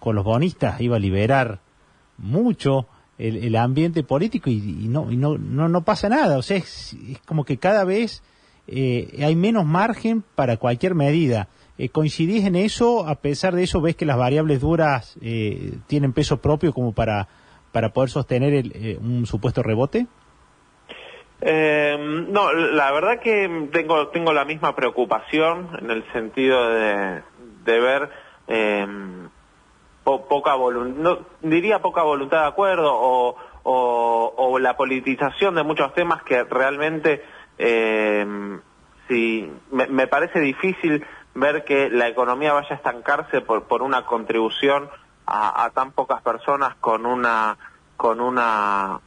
con 0.00 0.16
los 0.16 0.24
bonistas 0.24 0.80
iba 0.80 0.96
a 0.96 0.98
liberar 0.98 1.60
mucho 2.16 2.88
el, 3.16 3.36
el 3.36 3.54
ambiente 3.54 4.02
político 4.02 4.50
y, 4.50 4.58
no, 4.88 5.12
y 5.12 5.16
no, 5.16 5.38
no, 5.38 5.68
no, 5.68 5.84
pasa 5.84 6.08
nada. 6.08 6.36
O 6.36 6.42
sea, 6.42 6.56
es, 6.56 6.96
es 7.08 7.20
como 7.20 7.44
que 7.44 7.58
cada 7.58 7.84
vez 7.84 8.24
eh, 8.66 9.20
hay 9.22 9.36
menos 9.36 9.66
margen 9.66 10.24
para 10.34 10.56
cualquier 10.56 10.96
medida. 10.96 11.46
Eh, 11.78 11.90
¿Coincidís 11.90 12.44
en 12.44 12.56
eso? 12.56 13.06
A 13.06 13.14
pesar 13.14 13.54
de 13.54 13.62
eso, 13.62 13.80
¿ves 13.80 13.94
que 13.94 14.04
las 14.04 14.16
variables 14.16 14.60
duras 14.60 15.16
eh, 15.20 15.78
tienen 15.86 16.12
peso 16.12 16.38
propio 16.42 16.74
como 16.74 16.90
para 16.90 17.28
para 17.78 17.90
poder 17.90 18.10
sostener 18.10 18.54
el, 18.54 18.72
eh, 18.74 18.98
un 19.00 19.24
supuesto 19.24 19.62
rebote? 19.62 20.08
Eh, 21.40 21.96
no, 22.28 22.52
la 22.52 22.90
verdad 22.90 23.20
que 23.20 23.68
tengo 23.70 24.08
tengo 24.08 24.32
la 24.32 24.44
misma 24.44 24.74
preocupación 24.74 25.68
en 25.80 25.92
el 25.92 26.12
sentido 26.12 26.70
de, 26.70 27.22
de 27.64 27.80
ver 27.80 28.10
eh, 28.48 28.84
po, 30.02 30.26
poca 30.26 30.56
voluntad, 30.56 31.00
no, 31.00 31.18
diría 31.40 31.78
poca 31.80 32.02
voluntad 32.02 32.40
de 32.40 32.48
acuerdo 32.48 32.92
o, 32.92 33.36
o, 33.62 34.34
o, 34.36 34.58
la 34.58 34.76
politización 34.76 35.54
de 35.54 35.62
muchos 35.62 35.94
temas 35.94 36.24
que 36.24 36.42
realmente 36.42 37.22
eh, 37.58 38.26
si 39.06 39.48
me, 39.70 39.86
me, 39.86 40.08
parece 40.08 40.40
difícil 40.40 41.06
ver 41.36 41.64
que 41.64 41.90
la 41.90 42.08
economía 42.08 42.54
vaya 42.54 42.70
a 42.70 42.74
estancarse 42.74 43.40
por, 43.40 43.68
por 43.68 43.82
una 43.82 44.04
contribución 44.04 44.90
a, 45.30 45.70
tan 45.74 45.92
pocas 45.92 46.22
personas 46.22 46.74
con 46.76 47.06
una 47.06 47.56
con 47.96 48.20
una 48.20 49.00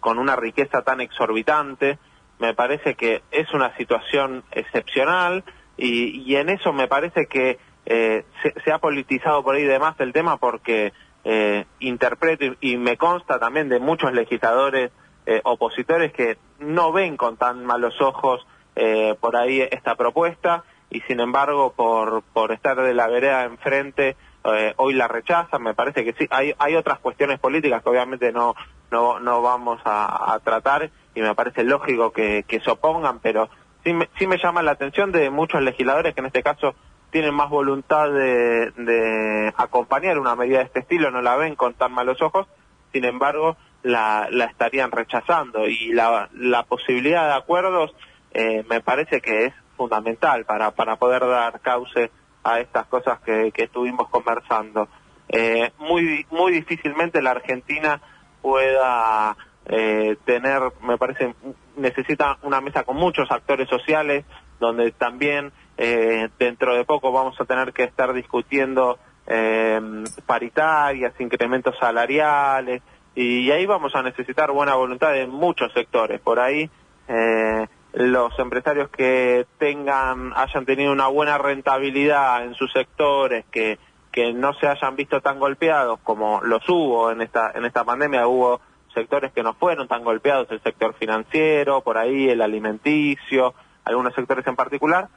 con 0.00 0.18
una 0.18 0.36
riqueza 0.36 0.82
tan 0.82 1.00
exorbitante 1.00 1.98
me 2.38 2.54
parece 2.54 2.94
que 2.94 3.22
es 3.30 3.52
una 3.52 3.76
situación 3.76 4.44
excepcional 4.50 5.44
y, 5.76 6.22
y 6.22 6.36
en 6.36 6.48
eso 6.50 6.72
me 6.72 6.88
parece 6.88 7.26
que 7.26 7.58
eh, 7.86 8.24
se, 8.64 8.72
ha 8.72 8.78
politizado 8.78 9.42
por 9.42 9.54
ahí 9.54 9.64
de 9.64 9.78
más 9.78 9.98
el 10.00 10.12
tema 10.12 10.36
porque 10.36 10.92
eh, 11.24 11.64
interpreto 11.80 12.44
y, 12.44 12.56
y, 12.60 12.76
me 12.76 12.96
consta 12.96 13.38
también 13.38 13.68
de 13.68 13.78
muchos 13.78 14.12
legisladores 14.12 14.90
eh, 15.26 15.40
opositores 15.44 16.12
que 16.12 16.38
no 16.58 16.92
ven 16.92 17.16
con 17.16 17.36
tan 17.36 17.64
malos 17.64 18.00
ojos 18.00 18.46
eh, 18.76 19.14
por 19.20 19.36
ahí 19.36 19.60
esta 19.60 19.94
propuesta 19.94 20.64
y 20.90 21.00
sin 21.02 21.20
embargo 21.20 21.72
por, 21.72 22.22
por 22.32 22.52
estar 22.52 22.80
de 22.80 22.94
la 22.94 23.06
vereda 23.06 23.44
enfrente 23.44 24.16
eh, 24.44 24.74
hoy 24.76 24.94
la 24.94 25.08
rechazan, 25.08 25.62
me 25.62 25.74
parece 25.74 26.04
que 26.04 26.12
sí, 26.14 26.26
hay, 26.30 26.54
hay 26.58 26.76
otras 26.76 26.98
cuestiones 26.98 27.38
políticas 27.38 27.82
que 27.82 27.90
obviamente 27.90 28.32
no, 28.32 28.54
no, 28.90 29.20
no 29.20 29.42
vamos 29.42 29.80
a, 29.84 30.38
tratar 30.44 30.90
y 31.14 31.20
me 31.20 31.34
parece 31.34 31.64
lógico 31.64 32.12
que, 32.12 32.44
que 32.46 32.60
se 32.60 32.70
opongan, 32.70 33.18
pero 33.20 33.50
sí 33.84 33.92
me, 33.92 34.08
sí 34.18 34.26
me 34.26 34.38
llama 34.38 34.62
la 34.62 34.72
atención 34.72 35.12
de 35.12 35.30
muchos 35.30 35.62
legisladores 35.62 36.14
que 36.14 36.20
en 36.20 36.26
este 36.26 36.42
caso 36.42 36.74
tienen 37.10 37.34
más 37.34 37.50
voluntad 37.50 38.10
de, 38.10 38.70
de 38.70 39.52
acompañar 39.56 40.18
una 40.18 40.36
medida 40.36 40.58
de 40.58 40.64
este 40.64 40.80
estilo, 40.80 41.10
no 41.10 41.20
la 41.20 41.36
ven 41.36 41.56
con 41.56 41.74
tan 41.74 41.92
malos 41.92 42.22
ojos, 42.22 42.46
sin 42.92 43.04
embargo, 43.04 43.56
la, 43.82 44.28
la 44.30 44.44
estarían 44.46 44.90
rechazando. 44.90 45.66
Y 45.66 45.92
la, 45.92 46.28
la 46.34 46.62
posibilidad 46.64 47.26
de 47.26 47.34
acuerdos 47.34 47.94
eh, 48.32 48.64
me 48.68 48.80
parece 48.80 49.20
que 49.20 49.46
es 49.46 49.54
fundamental 49.76 50.44
para, 50.44 50.70
para 50.72 50.96
poder 50.96 51.26
dar 51.26 51.60
cauce 51.60 52.10
a 52.42 52.60
estas 52.60 52.86
cosas 52.86 53.20
que, 53.20 53.52
que 53.52 53.64
estuvimos 53.64 54.08
conversando. 54.08 54.88
Eh, 55.28 55.70
muy, 55.78 56.26
muy 56.30 56.52
difícilmente 56.52 57.22
la 57.22 57.32
Argentina 57.32 58.00
pueda 58.42 59.36
eh, 59.66 60.16
tener, 60.24 60.62
me 60.82 60.98
parece, 60.98 61.34
necesita 61.76 62.38
una 62.42 62.60
mesa 62.60 62.82
con 62.84 62.96
muchos 62.96 63.30
actores 63.30 63.68
sociales, 63.68 64.24
donde 64.58 64.90
también 64.92 65.52
eh, 65.76 66.28
dentro 66.38 66.74
de 66.74 66.84
poco 66.84 67.12
vamos 67.12 67.40
a 67.40 67.44
tener 67.44 67.72
que 67.72 67.84
estar 67.84 68.12
discutiendo 68.12 68.98
eh, 69.26 69.80
paritarias, 70.26 71.14
incrementos 71.20 71.76
salariales, 71.78 72.82
y 73.14 73.50
ahí 73.50 73.66
vamos 73.66 73.94
a 73.94 74.02
necesitar 74.02 74.50
buena 74.50 74.74
voluntad 74.74 75.12
de 75.12 75.26
muchos 75.26 75.72
sectores. 75.72 76.20
Por 76.20 76.40
ahí 76.40 76.70
eh, 77.08 77.66
los 77.92 78.38
empresarios 78.38 78.88
que 78.90 79.46
tengan, 79.58 80.32
hayan 80.36 80.64
tenido 80.64 80.92
una 80.92 81.08
buena 81.08 81.38
rentabilidad 81.38 82.44
en 82.44 82.54
sus 82.54 82.72
sectores, 82.72 83.44
que, 83.50 83.78
que 84.12 84.32
no 84.32 84.54
se 84.54 84.68
hayan 84.68 84.96
visto 84.96 85.20
tan 85.20 85.38
golpeados 85.38 85.98
como 86.00 86.40
los 86.42 86.68
hubo 86.68 87.10
en 87.10 87.20
esta, 87.20 87.52
en 87.54 87.64
esta 87.64 87.84
pandemia, 87.84 88.26
hubo 88.26 88.60
sectores 88.94 89.32
que 89.32 89.42
no 89.42 89.54
fueron 89.54 89.88
tan 89.88 90.04
golpeados, 90.04 90.50
el 90.50 90.62
sector 90.62 90.94
financiero, 90.94 91.80
por 91.80 91.98
ahí 91.98 92.28
el 92.28 92.42
alimenticio, 92.42 93.54
algunos 93.84 94.14
sectores 94.14 94.46
en 94.46 94.56
particular, 94.56 95.08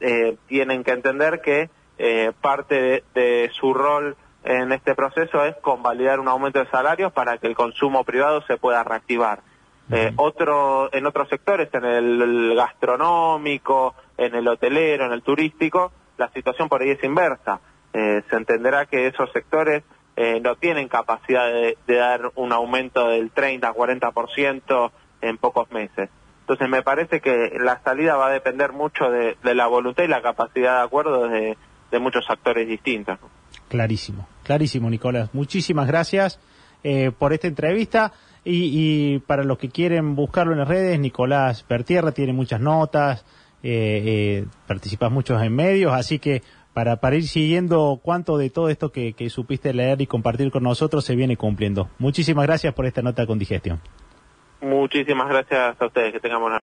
eh, 0.00 0.36
tienen 0.46 0.84
que 0.84 0.92
entender 0.92 1.40
que 1.40 1.70
eh, 1.98 2.32
parte 2.40 2.74
de, 2.80 3.04
de 3.14 3.50
su 3.54 3.74
rol 3.74 4.16
en 4.44 4.72
este 4.72 4.94
proceso 4.94 5.44
es 5.44 5.54
convalidar 5.56 6.18
un 6.18 6.28
aumento 6.28 6.58
de 6.58 6.70
salarios 6.70 7.12
para 7.12 7.38
que 7.38 7.46
el 7.46 7.54
consumo 7.54 8.04
privado 8.04 8.42
se 8.46 8.56
pueda 8.56 8.82
reactivar. 8.82 9.40
Eh, 9.94 10.10
otro, 10.16 10.88
en 10.94 11.04
otros 11.04 11.28
sectores, 11.28 11.68
en 11.74 11.84
el 11.84 12.54
gastronómico, 12.56 13.94
en 14.16 14.34
el 14.34 14.48
hotelero, 14.48 15.04
en 15.04 15.12
el 15.12 15.22
turístico, 15.22 15.92
la 16.16 16.30
situación 16.30 16.70
por 16.70 16.80
ahí 16.80 16.90
es 16.90 17.04
inversa. 17.04 17.60
Eh, 17.92 18.22
se 18.30 18.36
entenderá 18.36 18.86
que 18.86 19.06
esos 19.06 19.30
sectores 19.32 19.82
eh, 20.16 20.40
no 20.40 20.56
tienen 20.56 20.88
capacidad 20.88 21.46
de, 21.46 21.76
de 21.86 21.96
dar 21.96 22.32
un 22.36 22.54
aumento 22.54 23.08
del 23.08 23.34
30-40% 23.34 24.90
en 25.20 25.36
pocos 25.36 25.70
meses. 25.70 26.08
Entonces 26.40 26.70
me 26.70 26.82
parece 26.82 27.20
que 27.20 27.52
la 27.60 27.82
salida 27.82 28.16
va 28.16 28.28
a 28.28 28.32
depender 28.32 28.72
mucho 28.72 29.10
de, 29.10 29.36
de 29.42 29.54
la 29.54 29.66
voluntad 29.66 30.04
y 30.04 30.08
la 30.08 30.22
capacidad 30.22 30.78
de 30.78 30.84
acuerdo 30.84 31.28
de, 31.28 31.58
de 31.90 31.98
muchos 31.98 32.24
actores 32.30 32.66
distintos. 32.66 33.20
¿no? 33.20 33.28
Clarísimo, 33.68 34.26
clarísimo, 34.42 34.88
Nicolás. 34.88 35.28
Muchísimas 35.34 35.86
gracias 35.86 36.40
por 37.18 37.32
esta 37.32 37.46
entrevista. 37.46 38.12
Y, 38.44 38.70
y, 39.14 39.18
para 39.20 39.44
los 39.44 39.58
que 39.58 39.68
quieren 39.68 40.16
buscarlo 40.16 40.52
en 40.52 40.58
las 40.58 40.68
redes, 40.68 40.98
Nicolás 40.98 41.62
Pertierra 41.62 42.12
tiene 42.12 42.32
muchas 42.32 42.60
notas, 42.60 43.24
eh, 43.62 44.02
eh, 44.04 44.46
participas 44.66 45.12
muchos 45.12 45.40
en 45.40 45.54
medios, 45.54 45.92
así 45.92 46.18
que 46.18 46.42
para, 46.74 46.96
para 46.96 47.16
ir 47.16 47.28
siguiendo 47.28 48.00
cuánto 48.02 48.38
de 48.38 48.50
todo 48.50 48.68
esto 48.68 48.90
que, 48.90 49.12
que 49.12 49.30
supiste 49.30 49.72
leer 49.72 50.00
y 50.00 50.06
compartir 50.06 50.50
con 50.50 50.64
nosotros 50.64 51.04
se 51.04 51.14
viene 51.14 51.36
cumpliendo. 51.36 51.88
Muchísimas 51.98 52.46
gracias 52.46 52.74
por 52.74 52.86
esta 52.86 53.02
nota 53.02 53.26
con 53.26 53.38
digestión. 53.38 53.80
Muchísimas 54.62 55.28
gracias 55.28 55.80
a 55.80 55.86
ustedes, 55.86 56.12
que 56.12 56.20
tengamos 56.20 56.48
una 56.48 56.60